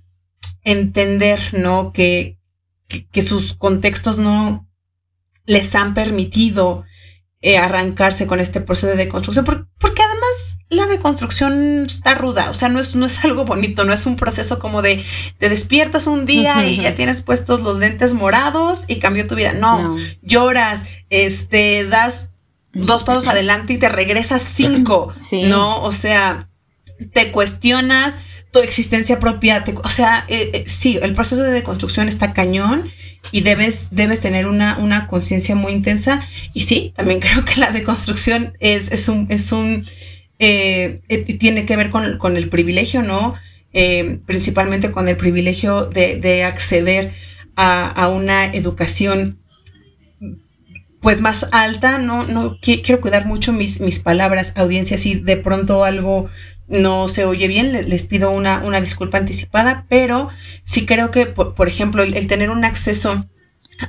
[0.63, 1.93] entender, ¿no?
[1.93, 2.39] Que,
[2.89, 4.69] que, que sus contextos no
[5.47, 6.85] les han permitido
[7.47, 12.69] eh, arrancarse con este proceso de deconstrucción, porque, además la deconstrucción está ruda, o sea,
[12.69, 15.05] no es, no es algo bonito, no es un proceso como de
[15.39, 19.53] te despiertas un día y ya tienes puestos los lentes morados y cambió tu vida.
[19.53, 22.33] No, lloras, este, das
[22.73, 25.81] dos pasos adelante y te regresas cinco, ¿no?
[25.85, 26.49] O sea,
[27.13, 28.19] te cuestionas
[28.51, 32.91] tu existencia propia, o sea, eh, eh, sí, el proceso de deconstrucción está cañón
[33.33, 36.27] y debes, debes tener una, una conciencia muy intensa.
[36.55, 39.87] Y sí, también creo que la deconstrucción es, es un, es un
[40.39, 43.35] eh, eh, tiene que ver con, con el privilegio, ¿no?
[43.73, 47.13] Eh, principalmente con el privilegio de, de acceder
[47.57, 49.39] a, a, una educación
[51.01, 55.85] pues más alta, no, no quiero cuidar mucho mis, mis palabras, audiencia, si de pronto
[55.85, 56.29] algo
[56.69, 60.29] no se oye bien, les, pido una, una, disculpa anticipada, pero
[60.63, 63.27] sí creo que, por, ejemplo, el, tener un acceso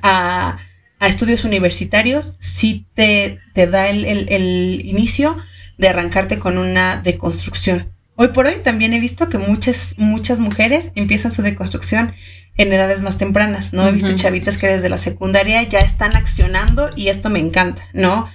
[0.01, 0.57] a,
[0.99, 5.37] estudios universitarios sí te, te da el, el, inicio
[5.77, 7.93] de arrancarte con una deconstrucción.
[8.15, 12.13] Hoy por hoy también he visto que muchas, muchas mujeres empiezan su deconstrucción
[12.57, 13.87] en edades más tempranas, ¿no?
[13.87, 18.27] He visto chavitas que desde la secundaria ya están accionando y esto me encanta, ¿no?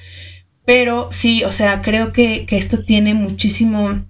[0.64, 4.05] Pero sí, o sea, creo que, que esto tiene muchísimo,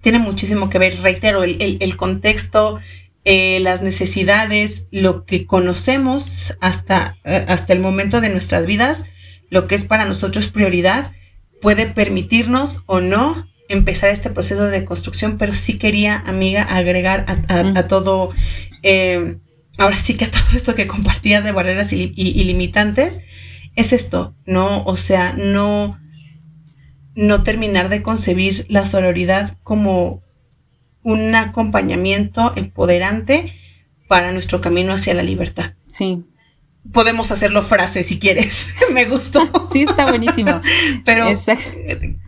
[0.00, 2.78] tiene muchísimo que ver, reitero, el, contexto,
[3.24, 9.06] eh, las necesidades, lo que conocemos hasta, eh, hasta el momento de nuestras vidas,
[9.50, 11.12] lo que es para nosotros prioridad,
[11.60, 17.88] puede permitirnos o no empezar este proceso de construcción, pero sí quería, amiga, agregar a,
[17.88, 18.32] todo,
[18.82, 19.38] eh,
[19.76, 23.22] ahora sí que a todo esto que compartías de barreras ilimitantes,
[23.76, 24.82] es esto, ¿no?
[24.84, 25.98] O sea, no,
[27.18, 30.22] no terminar de concebir la sororidad como
[31.02, 33.52] un acompañamiento empoderante
[34.06, 35.74] para nuestro camino hacia la libertad.
[35.88, 36.22] Sí,
[36.92, 38.68] podemos hacerlo frase si quieres.
[38.92, 39.46] Me gustó.
[39.72, 40.60] sí, está buenísimo.
[41.04, 41.26] Pero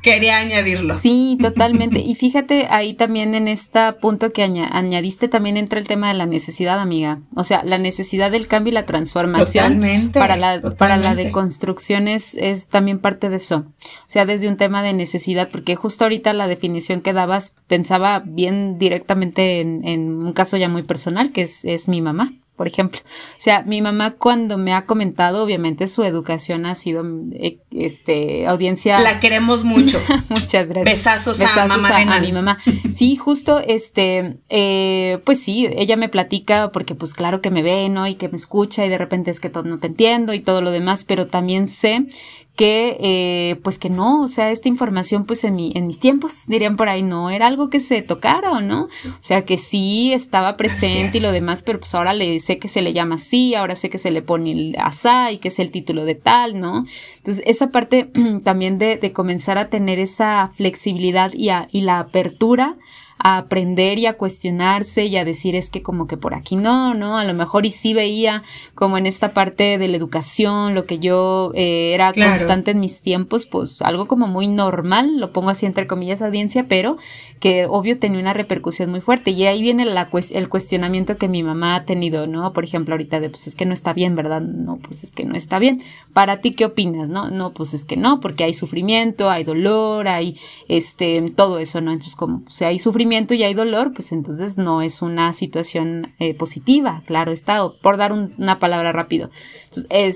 [0.02, 0.98] quería añadirlo.
[0.98, 2.00] Sí, totalmente.
[2.00, 6.26] Y fíjate ahí también en este punto que añadiste también entra el tema de la
[6.26, 7.20] necesidad, amiga.
[7.34, 12.08] O sea, la necesidad del cambio y la transformación totalmente, para la para la deconstrucción
[12.08, 13.56] es, es también parte de eso.
[13.56, 18.22] O sea, desde un tema de necesidad, porque justo ahorita la definición que dabas pensaba
[18.24, 22.66] bien directamente en, en un caso ya muy personal, que es, es mi mamá por
[22.66, 23.00] ejemplo.
[23.02, 27.02] O sea, mi mamá cuando me ha comentado, obviamente su educación ha sido,
[27.32, 29.00] eh, este, audiencia.
[29.00, 29.98] La queremos mucho.
[30.28, 30.84] Muchas gracias.
[30.84, 32.58] Besazos, a, mamá a, mi mamá.
[32.92, 37.88] Sí, justo, este, eh, pues sí, ella me platica porque pues claro que me ve,
[37.88, 38.06] ¿no?
[38.06, 40.60] Y que me escucha y de repente es que todo no te entiendo y todo
[40.60, 42.08] lo demás, pero también sé
[42.56, 46.46] que eh, pues que no, o sea, esta información pues en, mi, en mis tiempos,
[46.46, 50.12] dirían por ahí, no era algo que se tocara o no, o sea, que sí
[50.12, 53.54] estaba presente y lo demás, pero pues ahora le sé que se le llama así,
[53.54, 56.58] ahora sé que se le pone el asá y que es el título de tal,
[56.58, 56.84] ¿no?
[57.16, 58.10] Entonces, esa parte
[58.44, 62.76] también de, de comenzar a tener esa flexibilidad y, a, y la apertura
[63.22, 66.94] a aprender y a cuestionarse y a decir es que como que por aquí no,
[66.94, 67.18] ¿no?
[67.18, 68.42] A lo mejor y sí veía
[68.74, 73.02] como en esta parte de la educación, lo que yo eh, era constante en mis
[73.02, 76.96] tiempos, pues algo como muy normal, lo pongo así entre comillas audiencia, pero
[77.40, 79.32] que obvio tenía una repercusión muy fuerte.
[79.32, 82.54] Y ahí viene la, el cuestionamiento que mi mamá ha tenido, ¿no?
[82.54, 84.40] Por ejemplo, ahorita de pues es que no está bien, ¿verdad?
[84.40, 85.82] No, pues es que no está bien.
[86.14, 87.10] Para ti, ¿qué opinas?
[87.10, 91.82] No, no, pues es que no, porque hay sufrimiento, hay dolor, hay este, todo eso,
[91.82, 91.90] ¿no?
[91.90, 96.12] Entonces, como, o sea, hay sufrimiento y hay dolor, pues entonces no es una situación
[96.18, 99.30] eh, positiva, claro está, por dar una palabra rápido.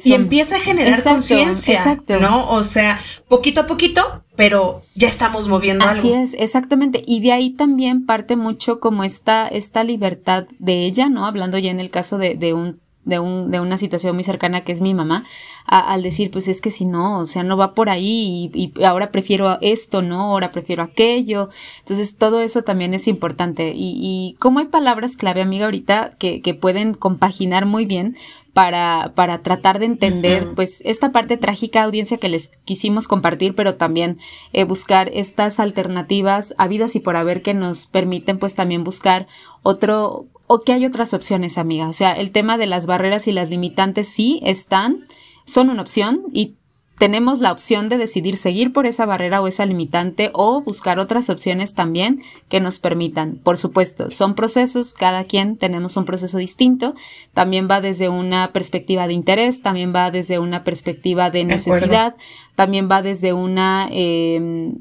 [0.04, 2.48] y empieza a generar conciencia, ¿no?
[2.50, 7.02] O sea, poquito a poquito, pero ya estamos moviendo Así es, exactamente.
[7.06, 11.26] Y de ahí también parte mucho como esta, esta libertad de ella, ¿no?
[11.26, 14.64] Hablando ya en el caso de, de un de, un, de una situación muy cercana
[14.64, 15.24] que es mi mamá,
[15.66, 19.10] al decir, pues es que si no, o sea, no va por ahí y, ahora
[19.10, 20.20] prefiero esto, ¿no?
[20.22, 21.48] Ahora prefiero aquello.
[21.80, 23.72] Entonces, todo eso también es importante.
[23.74, 28.16] Y, y como hay palabras clave, amiga, ahorita que, que pueden compaginar muy bien,
[28.54, 33.74] para, para tratar de entender pues esta parte trágica audiencia que les quisimos compartir, pero
[33.74, 34.16] también
[34.52, 39.26] eh, buscar estas alternativas habidas y por haber que nos permiten pues también buscar
[39.62, 41.88] otro, o que hay otras opciones, amiga.
[41.88, 45.04] O sea, el tema de las barreras y las limitantes sí están,
[45.44, 46.54] son una opción y
[46.98, 51.28] tenemos la opción de decidir seguir por esa barrera o esa limitante o buscar otras
[51.28, 53.40] opciones también que nos permitan.
[53.42, 56.94] Por supuesto, son procesos, cada quien tenemos un proceso distinto,
[57.32, 62.14] también va desde una perspectiva de interés, también va desde una perspectiva de necesidad,
[62.54, 64.72] también va desde una, eh,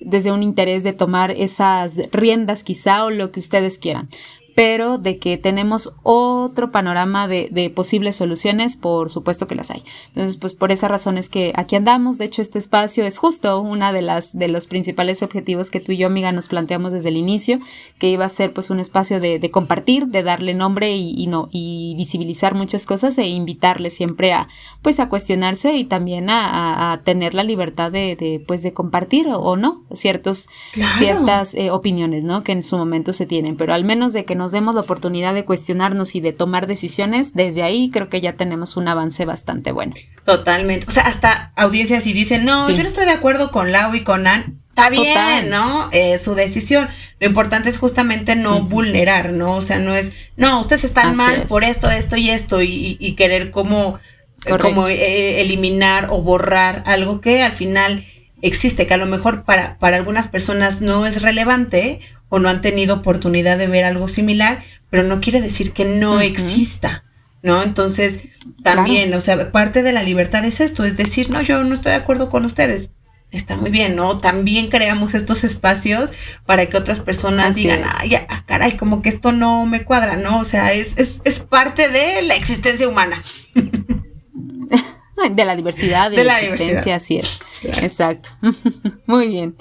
[0.00, 4.08] desde un interés de tomar esas riendas quizá o lo que ustedes quieran
[4.54, 9.82] pero de que tenemos otro panorama de, de, posibles soluciones, por supuesto que las hay.
[10.08, 12.18] Entonces, pues por esa razón es que aquí andamos.
[12.18, 15.92] De hecho, este espacio es justo una de las de los principales objetivos que tú
[15.92, 17.60] y yo, amiga, nos planteamos desde el inicio,
[17.98, 21.48] que iba a ser pues un espacio de, de compartir, de darle nombre y, no
[21.50, 24.48] y visibilizar muchas cosas e invitarle siempre a
[24.82, 29.28] pues a cuestionarse y también a, a, tener la libertad de, de, pues de compartir
[29.28, 30.48] o, no ciertos
[30.98, 32.42] ciertas eh, opiniones, ¿no?
[32.42, 35.34] Que en su momento se tienen, pero al menos de que nos demos la oportunidad
[35.34, 39.70] de cuestionarnos y de tomar decisiones, desde ahí creo que ya tenemos un avance bastante
[39.70, 39.92] bueno.
[40.24, 40.86] Totalmente.
[40.88, 44.00] O sea, hasta audiencias y dicen, no, yo no estoy de acuerdo con Lau y
[44.00, 44.62] con Ann.
[44.70, 45.90] Está bien, ¿no?
[45.92, 46.88] Eh, su decisión.
[47.18, 49.56] Lo importante es justamente no vulnerar, ¿no?
[49.56, 53.50] O sea, no es, no, ustedes están mal por esto, esto y esto, y, querer
[53.50, 54.00] como,
[54.58, 58.06] como eh, eliminar o borrar algo que al final
[58.42, 62.62] existe, que a lo mejor para, para algunas personas no es relevante o no han
[62.62, 67.04] tenido oportunidad de ver algo similar, pero no quiere decir que no exista,
[67.42, 67.62] ¿no?
[67.62, 68.22] Entonces,
[68.62, 71.90] también, o sea, parte de la libertad es esto, es decir, no, yo no estoy
[71.90, 72.90] de acuerdo con ustedes.
[73.30, 74.18] Está muy bien, ¿no?
[74.18, 76.10] También creamos estos espacios
[76.46, 80.40] para que otras personas digan, ay, ah, caray, como que esto no me cuadra, ¿no?
[80.40, 83.22] O sea, es, es, es parte de la existencia humana.
[85.30, 87.40] De la diversidad, de, la, existencia, así es.
[87.62, 88.30] Exacto.
[89.06, 89.56] Muy bien.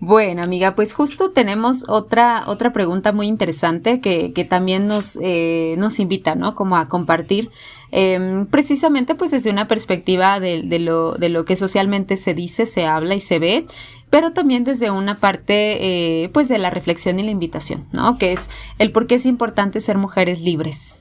[0.00, 5.76] Bueno, amiga, pues justo tenemos otra, otra pregunta muy interesante que, que también nos, eh,
[5.78, 6.54] nos invita, ¿no?
[6.54, 7.50] Como a compartir,
[7.90, 12.66] em, precisamente pues desde una perspectiva de, de, lo, de lo que socialmente se dice,
[12.66, 13.66] se habla y se ve,
[14.10, 18.18] pero también desde una parte, eh, pues de la reflexión y la invitación, ¿no?
[18.18, 20.96] Que es el por qué es importante ser mujeres libres.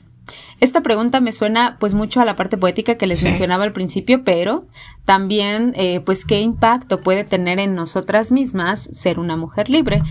[0.59, 4.23] Esta pregunta me suena pues mucho a la parte poética que les mencionaba al principio,
[4.23, 4.67] pero
[5.05, 10.01] también eh, pues qué impacto puede tener en nosotras mismas ser una mujer libre.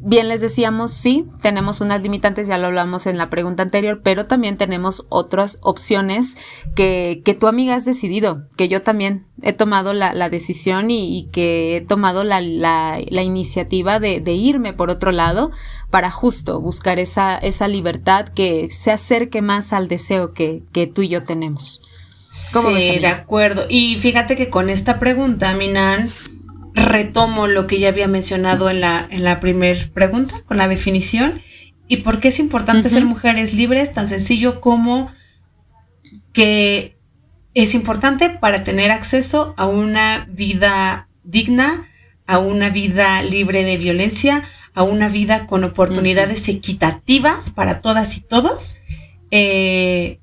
[0.00, 4.26] Bien les decíamos, sí, tenemos unas limitantes, ya lo hablamos en la pregunta anterior, pero
[4.26, 6.38] también tenemos otras opciones
[6.74, 11.28] que, que tu amiga has decidido, que yo también he tomado la, la decisión y,
[11.32, 15.50] que he tomado la, la, la iniciativa de, de, irme por otro lado
[15.90, 21.02] para justo buscar esa, esa libertad que se acerque más al deseo que, que tú
[21.02, 21.82] y yo tenemos.
[22.30, 23.66] sí, de acuerdo.
[23.68, 26.08] Y fíjate que con esta pregunta, Minan,
[26.74, 31.42] retomo lo que ya había mencionado en la, en la primera pregunta, con la definición,
[31.88, 35.10] y por qué es importante ser mujeres libres, tan sencillo como
[36.32, 36.96] que
[37.54, 41.88] es importante para tener acceso a una vida digna,
[42.26, 48.20] a una vida libre de violencia, a una vida con oportunidades equitativas para todas y
[48.20, 48.76] todos.
[49.30, 50.20] Eh,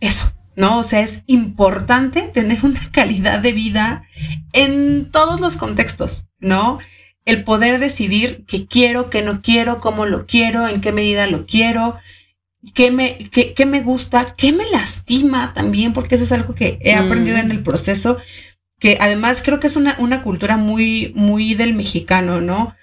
[0.00, 0.78] eso, ¿no?
[0.78, 4.04] O sea, es importante tener una calidad de vida
[4.52, 6.78] en todos los contextos, ¿no?
[7.24, 11.46] El poder decidir qué quiero, qué no quiero, cómo lo quiero, en qué medida lo
[11.46, 11.96] quiero,
[12.74, 16.94] qué me, qué, me gusta, qué me lastima también, porque eso es algo que he
[16.94, 17.64] aprendido en el mm.
[17.64, 18.18] proceso,
[18.80, 22.74] que además creo que es una, una cultura muy, muy del mexicano, ¿no?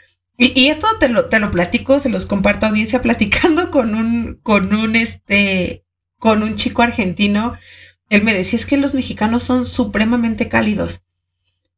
[0.42, 3.94] Y, y, esto te lo, te lo platico, se los comparto a audiencia, platicando con
[3.94, 5.84] un, con un, este,
[6.18, 7.58] con un chico argentino,
[8.10, 11.02] él me decía, es que los mexicanos son supremamente cálidos.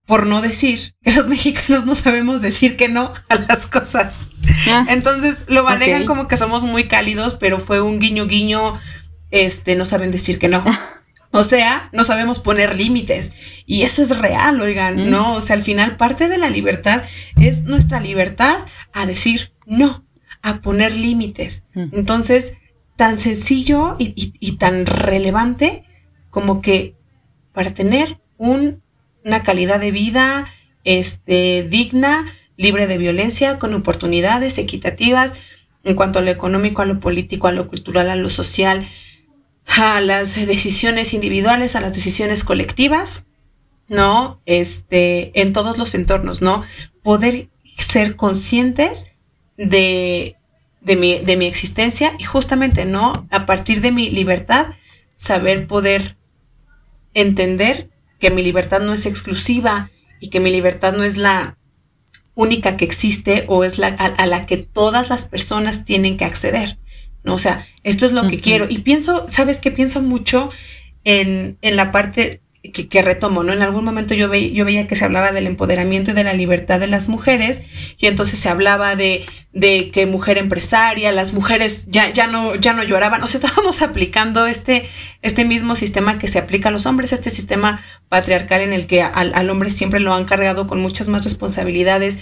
[0.06, 4.26] Por no decir que los mexicanos no sabemos decir que no a las cosas.
[4.70, 8.80] Ah, Entonces lo manejan como que somos muy cálidos, pero fue un guiño guiño,
[9.32, 10.64] este, no saben decir que no.
[11.32, 13.32] O sea, no sabemos poner límites.
[13.66, 15.10] Y eso es real, oigan, mm.
[15.10, 15.36] ¿no?
[15.36, 17.04] O sea, al final parte de la libertad
[17.38, 18.58] es nuestra libertad
[18.94, 20.06] a decir no,
[20.42, 21.64] a poner límites.
[21.74, 21.86] Mm.
[21.94, 22.54] Entonces,
[22.98, 25.86] tan sencillo y, tan relevante
[26.30, 26.96] como que
[27.52, 30.48] para tener una calidad de vida
[30.84, 32.26] este, digna,
[32.58, 35.34] libre de violencia, con oportunidades equitativas
[35.84, 38.86] en cuanto a lo económico, a lo político, a lo cultural, a lo social,
[39.66, 43.26] a las decisiones individuales, a las decisiones colectivas,
[43.88, 44.42] ¿no?
[44.46, 46.64] Este, en todos los entornos, ¿no?
[47.04, 49.08] Poder ser conscientes
[49.58, 50.36] de
[50.82, 53.28] de mi, de mi existencia y justamente, ¿no?
[53.30, 54.68] A partir de mi libertad,
[55.16, 56.18] saber poder
[57.14, 57.90] entender
[58.20, 61.58] que mi libertad no es exclusiva y que mi libertad no es la
[62.34, 66.78] única que existe o es la a, la que todas las personas tienen que acceder.
[67.24, 67.36] ¿No?
[67.36, 68.68] O sea, esto es lo que quiero.
[68.70, 69.72] Y pienso, ¿sabes qué?
[69.72, 70.50] Pienso mucho
[71.04, 73.54] en, en la parte que, retomo, ¿no?
[73.54, 76.80] En algún momento yo, yo veía que se hablaba del empoderamiento y de la libertad
[76.80, 77.64] de las mujeres
[77.98, 82.74] y entonces se hablaba de, de que mujer empresaria, las mujeres ya, ya, no, ya
[82.74, 84.88] no lloraban, o sea, estábamos aplicando este,
[85.24, 89.02] este mismo sistema que se aplica a los hombres, este sistema patriarcal en el que
[89.02, 92.20] al, hombre siempre lo han cargado con muchas más responsabilidades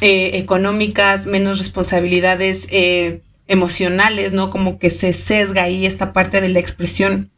[0.00, 4.50] eh, económicas, menos responsabilidades eh, emocionales, ¿no?
[4.50, 7.30] Como que se sesga ahí esta parte de la expresión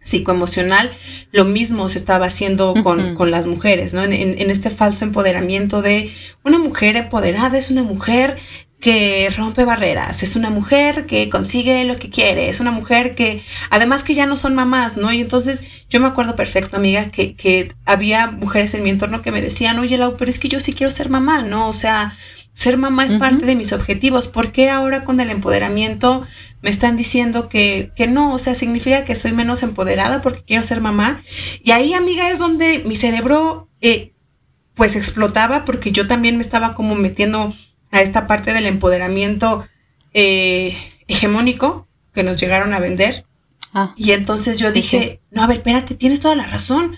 [0.00, 0.92] psicoemocional,
[1.32, 4.04] lo mismo se estaba haciendo con, con las mujeres, ¿no?
[4.04, 6.12] En, en, este falso empoderamiento de
[6.44, 8.36] una mujer empoderada es una mujer
[8.78, 13.42] que rompe barreras, es una mujer que consigue lo que quiere, es una mujer que
[13.70, 15.12] además que ya no son mamás, ¿no?
[15.12, 19.32] Y entonces yo me acuerdo perfecto, amiga, que, que había mujeres en mi entorno que
[19.32, 21.68] me decían, oye, Lau, pero es que yo sí quiero ser mamá, ¿no?
[21.68, 22.16] O sea,
[22.56, 24.28] ser mamá es parte de mis objetivos.
[24.28, 26.26] ¿Por qué ahora con el empoderamiento
[26.62, 28.32] me están diciendo que, que, no?
[28.32, 31.20] O sea, significa que soy menos empoderada porque quiero ser mamá.
[31.62, 34.14] Y ahí, amiga, es donde mi cerebro eh,
[34.74, 37.54] pues explotaba porque yo también me estaba como metiendo
[37.90, 39.68] a esta parte del empoderamiento
[40.14, 40.74] eh,
[41.08, 43.26] hegemónico que nos llegaron a vender.
[43.74, 43.92] Ah.
[43.96, 46.96] y entonces yo dije, no, a ver, espérate, tienes toda la razón.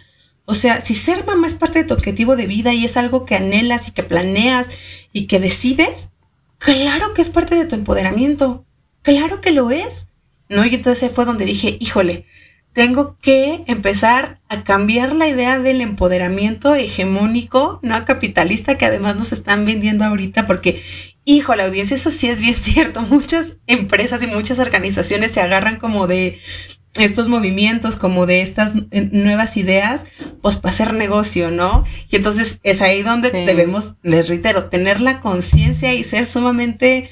[0.50, 3.26] O sea, si ser mamá es parte de tu objetivo de vida y es algo
[3.26, 4.70] que anhelas y que planeas
[5.12, 6.12] y que decides,
[6.56, 8.64] claro que es parte de tu empoderamiento.
[9.02, 10.08] Claro que lo es.
[10.48, 10.64] ¿No?
[10.64, 12.24] Y entonces fue donde dije, híjole,
[12.72, 19.34] tengo que empezar a cambiar la idea del empoderamiento hegemónico, no capitalista, que además nos
[19.34, 20.82] están vendiendo ahorita, porque,
[21.26, 23.02] híjole, audiencia, eso sí es bien cierto.
[23.02, 26.40] Muchas empresas y muchas organizaciones se agarran como de
[26.98, 30.06] estos movimientos como de estas eh, nuevas ideas,
[30.42, 31.84] pues para hacer negocio, ¿no?
[32.10, 37.10] Y entonces es ahí donde debemos, les reitero, tener la conciencia y ser sumamente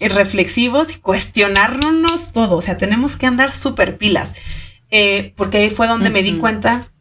[0.00, 4.34] reflexivos y cuestionarnos todo, o sea, tenemos que andar súper pilas,
[4.90, 6.92] eh, porque ahí fue donde me di cuenta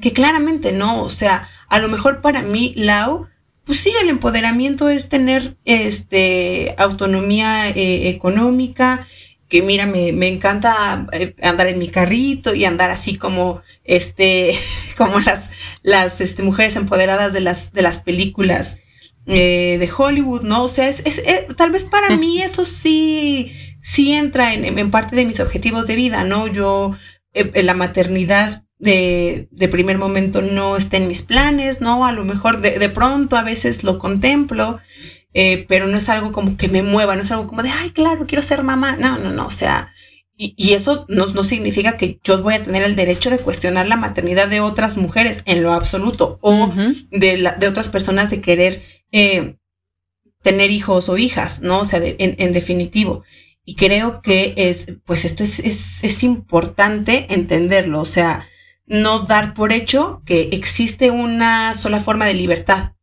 [0.00, 3.28] que claramente no, o sea, a lo mejor para mí, Lau,
[3.64, 9.06] pues sí, el empoderamiento es tener este, autonomía eh, económica,
[9.50, 14.56] que mira, me, me, encanta eh, andar en mi carrito y andar así como, este,
[14.96, 15.50] como las,
[15.82, 18.78] las este, mujeres empoderadas de las, de las películas
[19.26, 20.64] eh, de Hollywood, ¿no?
[20.64, 21.22] O sea, es, es,
[21.56, 25.96] tal vez para mí eso sí, sí entra en, en, parte de mis objetivos de
[25.96, 26.46] vida, ¿no?
[26.46, 26.94] Yo,
[27.54, 32.06] la maternidad de, de, primer momento no está en mis planes, ¿no?
[32.06, 34.80] A lo mejor de, de pronto a veces lo contemplo,
[35.32, 37.90] eh, pero no es algo como que me mueva, no es algo como de, ay,
[37.90, 38.96] claro, quiero ser mamá.
[38.96, 39.92] No, no, no, o sea,
[40.36, 43.86] y, y eso no, no, significa que yo voy a tener el derecho de cuestionar
[43.88, 46.72] la maternidad de otras mujeres en lo absoluto o
[47.10, 49.56] de, la, de otras personas de querer eh,
[50.42, 51.80] tener hijos o hijas, ¿no?
[51.80, 53.22] O sea, en, en definitivo.
[53.64, 58.48] Y creo que es, pues esto es, es, es importante entenderlo, o sea,
[58.86, 62.94] no dar por hecho que existe una sola forma de libertad,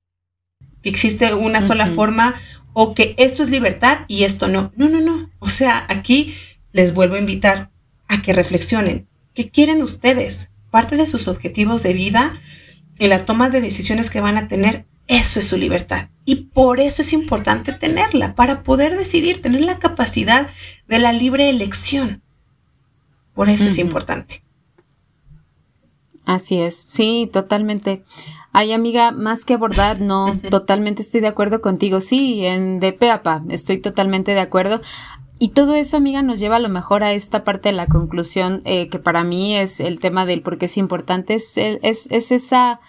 [0.88, 2.36] que existe una sola forma
[2.72, 4.72] o que esto es libertad y esto no.
[4.78, 5.30] No, no, no.
[5.40, 6.34] O sea, aquí
[6.72, 7.72] les vuelvo a invitar
[8.08, 9.06] a que reflexionen.
[9.34, 10.52] ¿Qué quieren ustedes?
[10.72, 12.40] Parte de sus objetivos de vida
[12.98, 16.08] y la toma de decisiones que van a tener, eso es su libertad.
[16.24, 20.48] Y por eso es importante tenerla, para poder decidir, tener la capacidad
[20.88, 22.22] de la libre elección.
[23.34, 24.42] Por eso es importante.
[26.28, 28.04] Así es, sí, totalmente.
[28.52, 32.02] Ay, amiga, más que abordar, no, totalmente estoy de acuerdo contigo.
[32.02, 34.82] Sí, en de peapa, estoy totalmente de acuerdo.
[35.40, 38.62] Y todo eso, amiga, nos lleva a lo mejor a esta parte de la conclusión,
[38.66, 42.32] eh, que para mí es el tema del por qué es importante, es, es, es
[42.34, 42.82] esa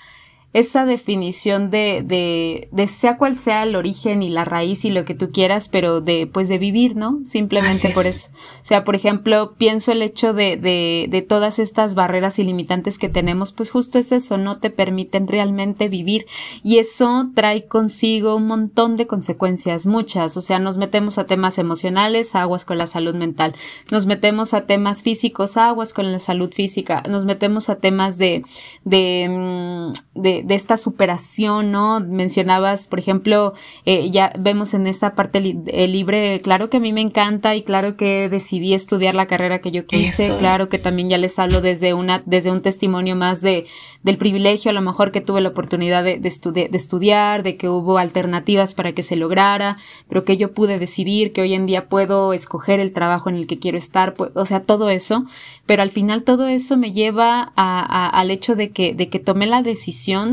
[0.55, 5.05] esa definición de, de, de sea cual sea el origen y la raíz y lo
[5.05, 7.21] que tú quieras, pero de, pues de vivir, ¿no?
[7.25, 8.31] Simplemente por eso.
[8.33, 13.11] O sea, por ejemplo, pienso el hecho de, de, de todas estas barreras ilimitantes que
[13.11, 16.25] tenemos, pues justo es eso, no te permiten realmente vivir.
[16.63, 20.37] Y eso trae consigo un montón de consecuencias, muchas.
[20.39, 23.55] O sea, nos metemos a temas emocionales, aguas con la salud mental.
[23.91, 27.03] Nos metemos a temas físicos, aguas con la salud física.
[27.09, 28.43] Nos metemos a temas de,
[28.85, 32.01] de, mm, de de, esta superación, ¿no?
[32.01, 36.93] Mencionabas, por ejemplo, eh, ya vemos en esta parte el libre, claro que a mí
[36.93, 41.09] me encanta y claro que decidí estudiar la carrera que yo quise, claro que también
[41.09, 43.67] ya les hablo desde una, desde un testimonio más de,
[44.03, 47.69] del privilegio, a lo mejor que tuve la oportunidad de, de, de estudiar, de que
[47.69, 49.77] hubo alternativas para que se lograra,
[50.09, 53.47] pero que yo pude decidir, que hoy en día puedo escoger el trabajo en el
[53.47, 55.25] que quiero estar, pues, o sea, todo eso,
[55.67, 59.47] pero al final todo eso me lleva a, al hecho de que, de que tomé
[59.47, 60.28] la decisión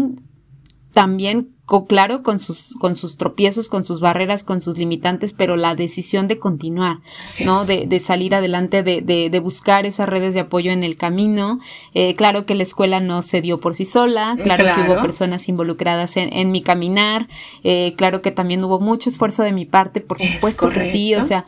[0.95, 1.49] también,
[1.89, 6.29] claro, con sus, con sus tropiezos, con sus barreras, con sus limitantes, pero la decisión
[6.29, 6.99] de continuar,
[7.43, 7.65] ¿no?
[7.65, 11.59] De, de, salir adelante, de, de, de, buscar esas redes de apoyo en el camino.
[11.93, 15.49] Eh, claro que la escuela no se dio por sí sola, claro, que hubo personas
[15.49, 17.27] involucradas en, en mi caminar,
[17.63, 21.23] eh, claro que también hubo mucho esfuerzo de mi parte, por supuesto que sí, o
[21.23, 21.45] sea,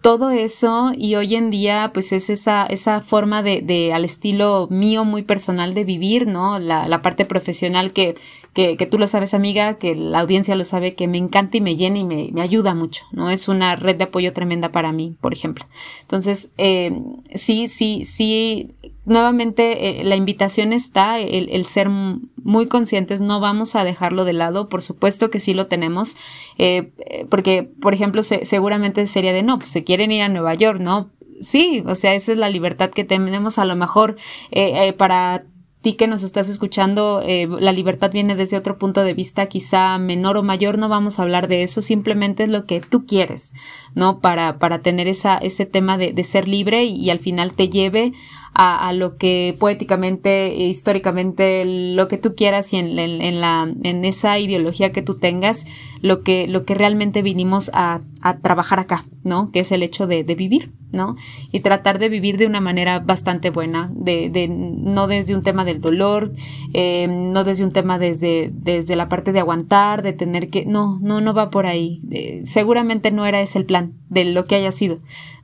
[0.00, 4.66] todo eso y hoy en día pues es esa, esa forma de, de al estilo
[4.70, 6.58] mío muy personal de vivir, ¿no?
[6.58, 8.14] La, la parte profesional que,
[8.52, 11.60] que, que, tú lo sabes amiga, que la audiencia lo sabe, que me encanta y
[11.60, 13.30] me llena y me, me ayuda mucho, ¿no?
[13.30, 15.64] Es una red de apoyo tremenda para mí, por ejemplo.
[16.02, 17.00] Entonces, eh,
[17.34, 18.72] sí, sí, sí,
[19.04, 24.32] nuevamente eh, la invitación está, el, el, ser muy conscientes, no vamos a dejarlo de
[24.32, 26.16] lado, por supuesto que sí lo tenemos,
[26.58, 26.92] eh,
[27.28, 30.80] porque, por ejemplo, se, seguramente sería de no, pues se quieren ir a Nueva York,
[30.80, 31.10] ¿no?
[31.40, 34.16] Sí, o sea, esa es la libertad que tenemos a lo mejor
[34.50, 35.46] eh, eh, para
[35.80, 39.98] ti que nos estás escuchando, eh, la libertad viene desde otro punto de vista, quizá
[39.98, 43.54] menor o mayor, no vamos a hablar de eso, simplemente es lo que tú quieres,
[43.94, 44.20] ¿no?
[44.20, 47.70] Para, para tener esa, ese tema de, de ser libre y, y, al final te
[47.70, 48.12] lleve
[48.52, 53.40] a, a, lo que poéticamente, e históricamente, lo que tú quieras y en, en, en,
[53.40, 55.66] la, en esa ideología que tú tengas,
[56.02, 59.50] lo que, lo que realmente vinimos a, a trabajar acá, ¿no?
[59.50, 61.16] Que es el hecho de, de vivir, ¿no?
[61.52, 65.64] Y tratar de vivir de una manera bastante buena, de, de no desde un tema
[65.64, 66.32] del dolor,
[66.72, 70.98] eh, no desde un tema desde, desde la parte de aguantar, de tener que, no,
[71.00, 72.00] no, no va por ahí.
[72.10, 74.98] Eh, seguramente no era ese el plan de lo que haya sido,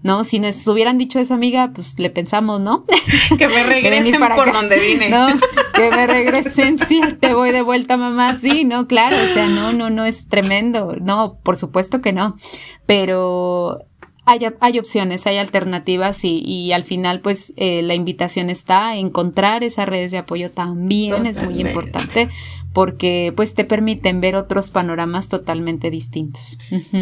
[0.06, 0.24] ¿no?
[0.24, 2.86] Si nos hubieran dicho eso, amiga, pues le pensamos, ¿no?
[3.38, 5.10] que me regresen por donde vine.
[5.10, 5.26] No,
[5.74, 9.72] que me regresen, sí, te voy de vuelta, mamá, sí, no, claro, o sea, no,
[9.72, 12.36] no, no es tremendo, no, por supuesto que no,
[12.86, 13.80] pero
[14.26, 18.96] hay, hay opciones, hay alternativas y, y al final pues eh, la invitación está a
[18.96, 22.28] encontrar esas redes de apoyo también es muy importante
[22.72, 26.58] porque pues te permiten ver otros panoramas totalmente distintos.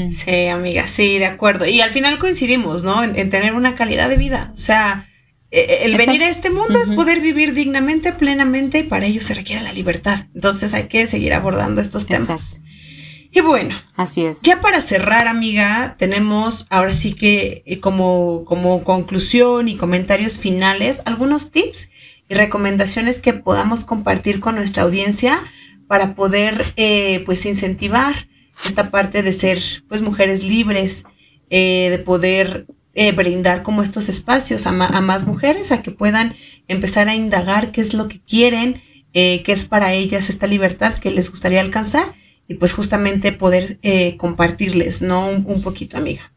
[0.06, 1.66] Sí, amiga, sí, de acuerdo.
[1.66, 3.02] Y al final coincidimos, ¿no?
[3.02, 4.52] En, tener una calidad de vida.
[4.54, 5.08] O sea,
[5.50, 9.20] e, e, el venir a este mundo es poder vivir dignamente, plenamente, y para ello
[9.20, 10.26] se requiere la libertad.
[10.34, 12.60] Entonces hay que seguir abordando estos temas.
[13.36, 14.42] Y bueno, así es.
[14.42, 21.02] Ya para cerrar, amiga, tenemos ahora sí que eh, como, como conclusión y comentarios finales,
[21.04, 21.90] algunos tips
[22.28, 25.42] y recomendaciones que podamos compartir con nuestra audiencia
[25.88, 28.28] para poder eh, pues incentivar
[28.64, 29.58] esta parte de ser
[29.88, 31.04] pues mujeres libres,
[31.50, 36.36] eh, de poder eh, brindar como estos espacios a, más mujeres a que puedan
[36.68, 38.80] empezar a indagar qué es lo que quieren,
[39.12, 42.14] qué es para ellas esta libertad que les gustaría alcanzar
[42.48, 43.78] y pues justamente poder
[44.18, 45.28] compartirles, ¿no?
[45.28, 46.32] Un, poquito, amiga.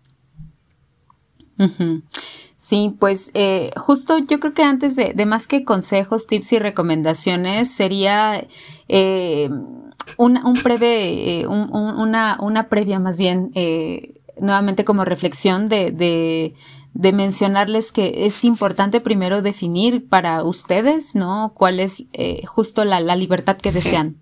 [2.67, 7.71] Sí, pues eh, justo yo creo que antes de, más que consejos, tips y recomendaciones,
[7.71, 8.45] sería
[8.89, 9.49] eh,
[10.17, 13.53] un, un, breve, eh, una, una previa más bien,
[14.38, 16.55] nuevamente como reflexión de, de,
[16.93, 21.53] de, mencionarles que es importante primero definir para ustedes, ¿no?
[21.55, 22.03] Cuál es
[22.47, 24.17] justo la, la, libertad que desean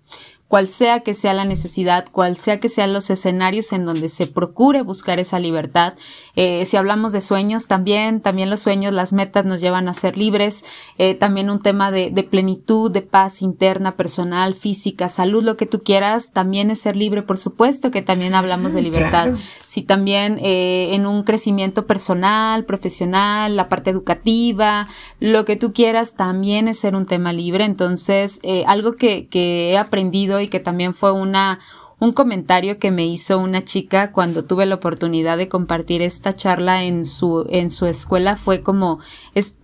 [0.48, 4.28] cual sea que sea la necesidad, cual sea que sean los escenarios en donde se
[4.28, 5.94] procure buscar esa libertad.
[6.36, 10.16] Eh, si hablamos de sueños, también, también los sueños, las metas nos llevan a ser
[10.16, 10.64] libres.
[10.98, 15.66] Eh, también un tema de, de, plenitud, de paz interna, personal, física, salud, lo que
[15.66, 19.34] tú quieras, también es ser libre, por supuesto que también hablamos de mm, libertad.
[19.64, 24.86] Si también eh, en un crecimiento personal, profesional, la parte educativa,
[25.18, 27.64] lo que tú quieras, también es ser un tema libre.
[27.64, 31.58] Entonces, algo que, que he aprendido y que también fue una,
[31.98, 36.84] un comentario que me hizo una chica cuando tuve la oportunidad de compartir esta charla
[36.84, 38.98] en su, en su escuela fue como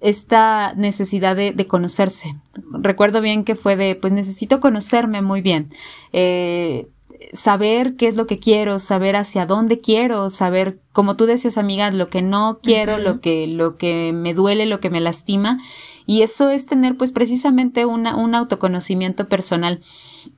[0.01, 2.36] esta necesidad de, de, conocerse.
[2.73, 5.69] Recuerdo bien que fue de, pues necesito conocerme muy bien.
[6.12, 6.89] Eh,
[7.32, 11.90] saber qué es lo que quiero, saber hacia dónde quiero, saber, como tú decías, amiga,
[11.90, 15.59] lo que no quiero, lo que, lo que me duele, lo que me lastima.
[16.07, 19.81] Y eso es tener, pues, precisamente un autoconocimiento personal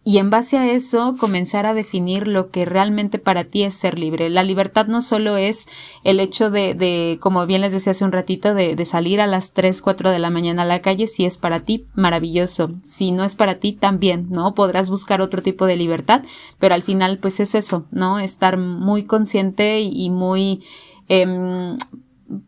[0.06, 3.98] y en base a eso comenzar a definir lo que realmente para ti es ser
[3.98, 4.28] libre.
[4.28, 5.66] La libertad no solo es
[6.04, 9.26] el hecho de, de como bien les decía hace un ratito, de, de, salir a
[9.26, 12.72] las 3, 4 de la mañana a la calle, si es para ti, maravilloso.
[12.82, 14.54] Si no es para ti, también, ¿no?
[14.54, 16.22] Podrás buscar otro tipo de libertad,
[16.58, 18.18] pero al final pues es eso, ¿no?
[18.18, 20.62] Estar muy consciente y, muy...
[21.08, 21.76] Eh,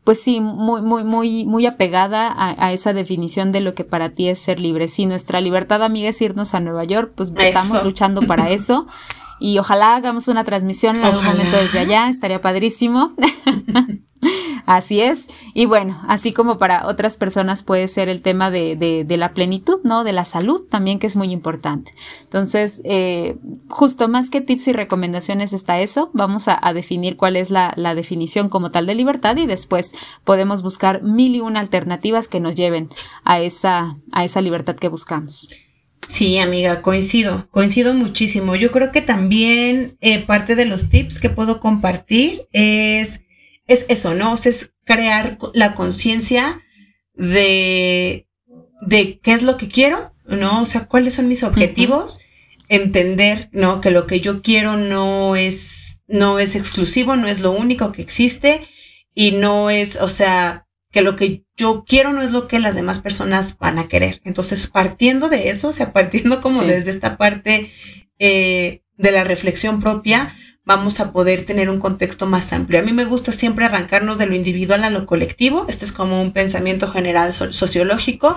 [0.05, 4.29] pues sí, muy, muy, muy, muy apegada a, esa definición de lo que para ti
[4.29, 4.89] es ser libre.
[4.89, 8.87] Si nuestra libertad, amiga, es irnos a Nueva York, pues estamos luchando para eso.
[9.39, 13.13] Y ojalá hagamos una transmisión en algún momento desde allá, estaría padrísimo.
[14.67, 15.29] Así es.
[15.55, 19.33] Y bueno, así como para otras personas puede ser el tema de, de, de la
[19.33, 20.03] plenitud, ¿no?
[20.03, 21.95] De la salud también, que es muy importante.
[22.23, 23.39] Entonces, eh,
[23.69, 26.11] justo más que tips y recomendaciones está eso.
[26.13, 29.95] Vamos a, definir cuál es la, la, definición como tal de libertad y después
[30.25, 32.89] podemos buscar mil y una alternativas que nos lleven
[33.25, 35.49] a esa, a esa libertad que buscamos.
[36.07, 38.55] Sí, amiga, coincido, coincido muchísimo.
[38.55, 43.23] Yo creo que también eh, parte de los tips que puedo compartir es
[43.67, 44.33] es eso, ¿no?
[44.33, 46.63] O sea, es crear la conciencia
[47.15, 48.29] de,
[48.87, 50.63] de qué es lo que quiero, ¿no?
[50.63, 52.21] O sea, cuáles son mis objetivos,
[52.69, 53.81] entender, ¿no?
[53.81, 58.03] Que lo que yo quiero no es, no es exclusivo, no es lo único que
[58.03, 58.69] existe
[59.15, 62.75] y no es, o sea, que lo que yo quiero no es lo que las
[62.75, 64.21] demás personas van a querer.
[64.25, 67.71] Entonces, partiendo de eso, o sea, partiendo como desde esta parte
[68.19, 70.35] eh, de la reflexión propia,
[70.67, 72.81] vamos a poder tener un contexto más amplio.
[72.81, 75.65] A mí me gusta siempre arrancarnos de lo individual a lo colectivo.
[75.69, 78.37] Este es como un pensamiento general sociológico,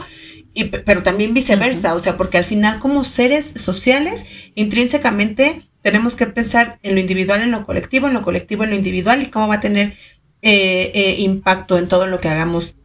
[0.53, 6.27] y, pero también viceversa, o sea, porque al final como seres sociales, intrínsecamente tenemos que
[6.27, 9.47] pensar en lo individual, en lo colectivo, en lo colectivo, en lo individual y cómo
[9.47, 9.93] va a tener
[10.41, 12.75] eh, eh, impacto en todo lo que hagamos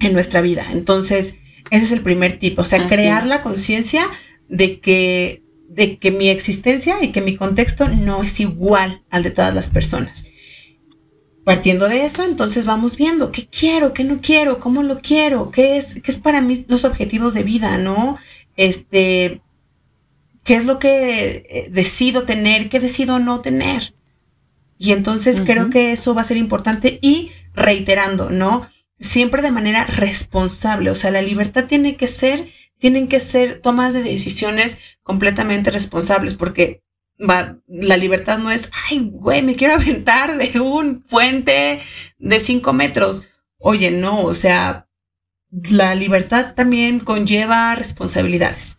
[0.00, 0.66] en nuestra vida.
[0.72, 1.36] Entonces,
[1.70, 4.08] ese es el primer tipo, o sea, crear la conciencia
[4.48, 9.30] de que de que mi existencia y que mi contexto no es igual al de
[9.30, 10.26] todas las personas.
[11.44, 15.76] Partiendo de eso, entonces vamos viendo qué quiero, qué no quiero, cómo lo quiero, qué
[15.76, 18.18] es, qué es para mí los objetivos de vida, ¿no?
[18.56, 19.40] Este,
[20.44, 23.94] qué es lo que eh, decido tener, qué decido no tener.
[24.76, 28.66] Y entonces creo que eso va a ser importante y reiterando, ¿no?
[28.98, 32.48] Siempre de manera responsable, o sea, la libertad tiene que ser
[32.80, 36.82] tienen que ser tomas de decisiones completamente responsables porque
[37.18, 41.80] la libertad no es, ay, güey, me quiero aventar de un puente
[42.18, 43.28] de cinco metros.
[43.58, 44.88] Oye, no, o sea,
[45.50, 48.78] la libertad también conlleva responsabilidades.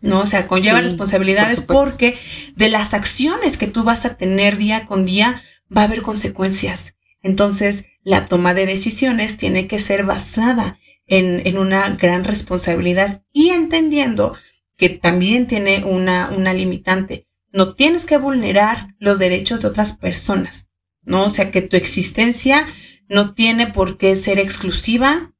[0.00, 0.20] ¿no?
[0.20, 2.18] O sea, conlleva responsabilidades porque
[2.56, 5.42] de las acciones que tú vas a tener día con día
[5.74, 6.94] va a haber consecuencias.
[7.22, 10.78] Entonces, la toma de decisiones tiene que ser basada
[11.08, 14.34] en, en una gran responsabilidad y entendiendo
[14.76, 17.26] que también tiene una, una limitante.
[17.52, 20.68] No tienes que vulnerar los derechos de otras personas,
[21.02, 21.24] ¿no?
[21.24, 22.66] O sea, que tu existencia
[23.08, 25.32] no tiene por qué ser exclusiva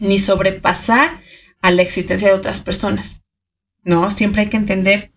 [0.00, 1.20] ni sobrepasar
[1.60, 3.24] a la existencia de otras personas,
[3.84, 4.10] ¿no?
[4.10, 5.12] Siempre hay que entender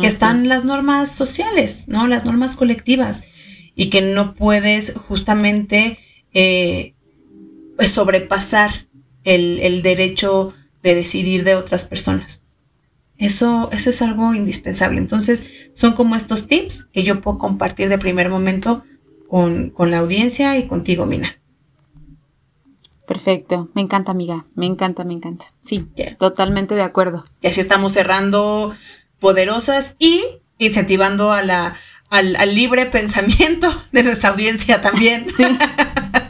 [0.00, 2.06] que están las normas sociales, ¿no?
[2.06, 3.24] Las normas colectivas
[3.74, 5.98] y que no puedes justamente
[6.34, 6.94] eh,
[7.76, 8.85] pues, sobrepasar
[9.26, 12.42] el, el, derecho de decidir de otras personas.
[13.18, 14.98] Eso, eso es algo indispensable.
[14.98, 18.84] Entonces, son como estos tips que yo puedo compartir de primer momento
[19.28, 21.36] con, con la audiencia y contigo, Mina.
[23.06, 25.46] Perfecto, me encanta amiga, me encanta, me encanta.
[25.60, 25.86] Sí,
[26.18, 27.24] totalmente de acuerdo.
[27.40, 28.74] Y así estamos cerrando
[29.20, 30.22] poderosas y
[30.58, 31.76] incentivando a la,
[32.10, 35.26] al, al libre pensamiento de nuestra audiencia también.
[35.36, 35.44] Sí.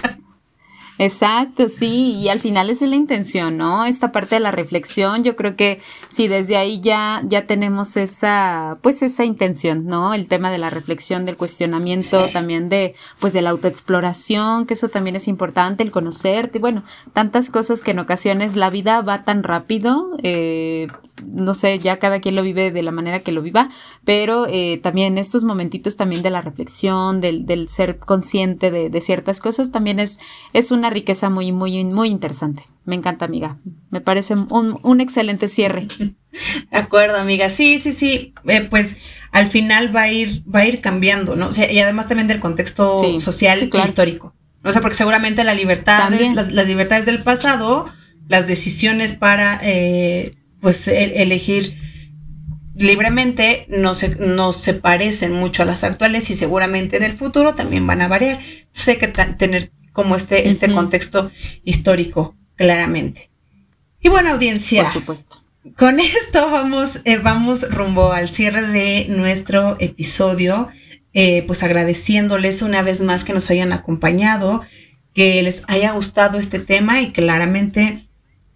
[0.99, 3.85] Exacto, sí, y al final esa es la intención, ¿no?
[3.85, 5.79] Esta parte de la reflexión, yo creo que
[6.09, 10.15] sí, desde ahí ya, ya tenemos esa, pues esa intención, ¿no?
[10.15, 14.89] El tema de la reflexión, del cuestionamiento, también de, pues de la autoexploración, que eso
[14.89, 16.83] también es importante, el conocerte, bueno,
[17.13, 20.89] tantas cosas que en ocasiones la vida va tan rápido, eh,
[21.25, 23.69] no sé, ya cada quien lo vive de la manera que lo viva,
[24.05, 29.01] pero eh, también estos momentitos también de la reflexión, del, del ser consciente de, de,
[29.01, 30.19] ciertas cosas, también es,
[30.53, 32.65] es una riqueza muy, muy, muy interesante.
[32.85, 33.59] Me encanta, amiga.
[33.91, 35.89] Me parece un, un excelente cierre.
[36.71, 37.51] De acuerdo, amiga.
[37.51, 38.35] Sí, sí, sí.
[38.47, 38.97] Eh, pues
[39.33, 41.49] al final va a ir, va a ir cambiando, ¿no?
[41.49, 44.35] O sea, y además también del contexto social y histórico.
[44.63, 47.89] O sea, porque seguramente la libertad, las, las, libertades del pasado,
[48.29, 51.77] las decisiones para eh, pues elegir
[52.79, 57.55] libremente no se, no se parecen mucho a las actuales y seguramente en el futuro
[57.55, 58.39] también van a variar.
[58.41, 61.31] Entonces hay que tener como este, este contexto
[61.65, 63.31] histórico claramente.
[64.01, 64.83] Y bueno, audiencia.
[64.85, 65.43] Por supuesto.
[65.77, 70.69] Con esto vamos, eh, vamos rumbo al cierre de nuestro episodio,
[71.13, 74.63] eh, pues agradeciéndoles una vez más que nos hayan acompañado,
[75.13, 78.06] que les haya gustado este tema y claramente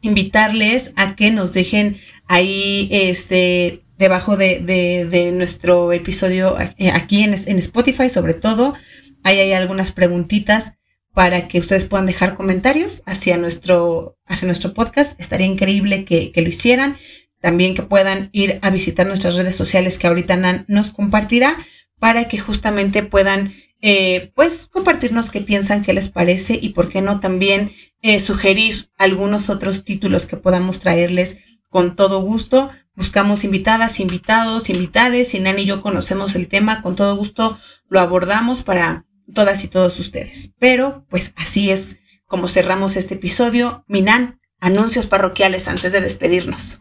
[0.01, 7.35] invitarles a que nos dejen ahí este debajo de, de, nuestro episodio eh, aquí en,
[7.35, 8.75] en, Spotify sobre todo.
[9.23, 10.79] Ahí hay algunas preguntitas
[11.13, 15.21] para que ustedes puedan dejar comentarios hacia nuestro, hacia nuestro podcast.
[15.21, 16.97] Estaría increíble que, que lo hicieran.
[17.41, 21.59] También que puedan ir a visitar nuestras redes sociales que ahorita Nan nos compartirá
[21.99, 27.01] para que justamente puedan eh, pues compartirnos qué piensan, qué les parece y por qué
[27.01, 31.39] no también eh, sugerir algunos otros títulos que podamos traerles
[31.69, 32.71] con todo gusto.
[32.95, 35.29] Buscamos invitadas, invitados, invitades.
[35.29, 37.59] Si Nan y yo conocemos el tema, con todo gusto
[37.89, 40.55] lo abordamos para todas y todos ustedes.
[40.59, 43.85] Pero pues así es como cerramos este episodio.
[43.89, 46.81] Minan, anuncios parroquiales antes de despedirnos.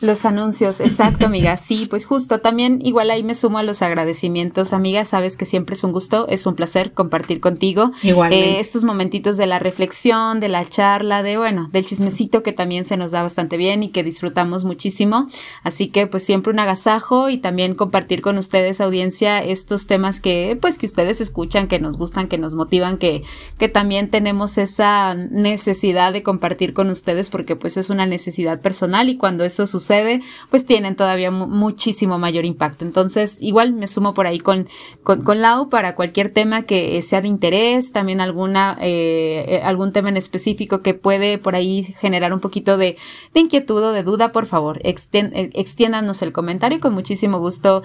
[0.00, 1.56] Los anuncios, exacto, amiga.
[1.56, 5.04] Sí, pues justo, también igual ahí me sumo a los agradecimientos, amiga.
[5.04, 7.90] Sabes que siempre es un gusto, es un placer compartir contigo.
[8.02, 8.32] Igual.
[8.32, 12.84] Eh, estos momentitos de la reflexión, de la charla, de bueno, del chismecito que también
[12.84, 15.28] se nos da bastante bien y que disfrutamos muchísimo.
[15.62, 20.56] Así que pues siempre un agasajo y también compartir con ustedes, audiencia, estos temas que
[20.60, 23.22] pues que ustedes escuchan, que nos gustan, que nos motivan, que,
[23.58, 29.08] que también tenemos esa necesidad de compartir con ustedes porque pues es una necesidad personal
[29.08, 29.87] y cuando eso sucede
[30.50, 32.84] pues tienen todavía muchísimo mayor impacto.
[32.84, 34.68] Entonces, igual me sumo por ahí con,
[35.02, 40.08] con, Lau para cualquier tema que sea de interés, también alguna, eh, eh, algún tema
[40.08, 42.96] en específico que puede por ahí generar un poquito de,
[43.34, 47.82] inquietud o de duda, por favor, eh, extiéndanos el comentario y con muchísimo gusto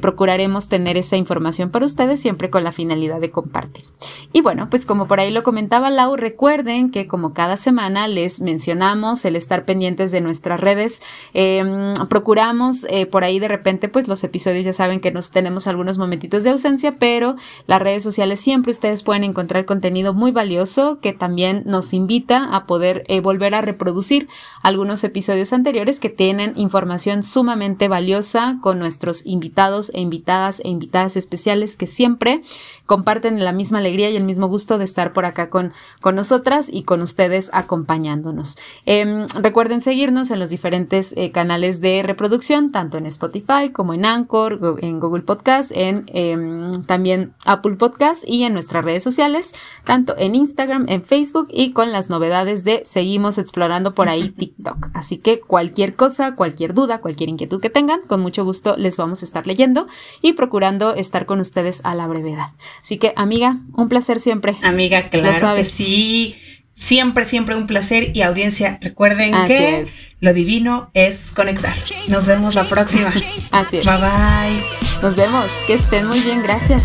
[0.00, 3.84] procuraremos tener esa información para ustedes siempre con la finalidad de compartir.
[4.32, 8.40] Y bueno, pues como por ahí lo comentaba Lau, recuerden que como cada semana les
[8.40, 11.02] mencionamos el estar pendientes de nuestras redes,
[11.48, 15.68] Em, procuramos eh, por ahí de repente, pues los episodios ya saben que nos tenemos
[15.68, 17.36] algunos momentitos de ausencia, pero
[17.66, 22.66] las redes sociales siempre ustedes pueden encontrar contenido muy valioso que también nos invita a
[22.66, 24.28] poder eh, volver a reproducir
[24.64, 31.16] algunos episodios anteriores que tienen información sumamente valiosa con nuestros invitados e invitadas e invitadas
[31.16, 32.42] especiales que siempre
[32.86, 36.68] comparten la misma alegría y el mismo gusto de estar por acá con, con nosotras
[36.72, 38.58] y con ustedes acompañándonos.
[38.84, 44.06] Em, recuerden seguirnos en los diferentes eh, canales de reproducción, tanto en Spotify como en
[44.06, 49.54] Anchor, en Google Podcast, en em, también Apple Podcast y en nuestras redes sociales,
[49.84, 54.88] tanto en Instagram, en Facebook y con las novedades de seguimos explorando por ahí TikTok.
[54.94, 59.20] Así que cualquier cosa, cualquier duda, cualquier inquietud que tengan, con mucho gusto les vamos
[59.20, 59.88] a estar leyendo
[60.22, 62.48] y procurando estar con ustedes a la brevedad.
[62.80, 64.56] Así que, amiga, un placer siempre.
[64.62, 66.34] Amiga, claro que sí.
[66.78, 69.86] Siempre, siempre un placer y audiencia, recuerden que
[70.20, 71.74] lo divino es conectar.
[72.06, 73.14] Nos vemos la próxima.
[73.50, 73.86] Así es.
[73.86, 74.62] Bye bye.
[75.00, 75.50] Nos vemos.
[75.66, 76.42] Que estén muy bien.
[76.42, 76.84] Gracias.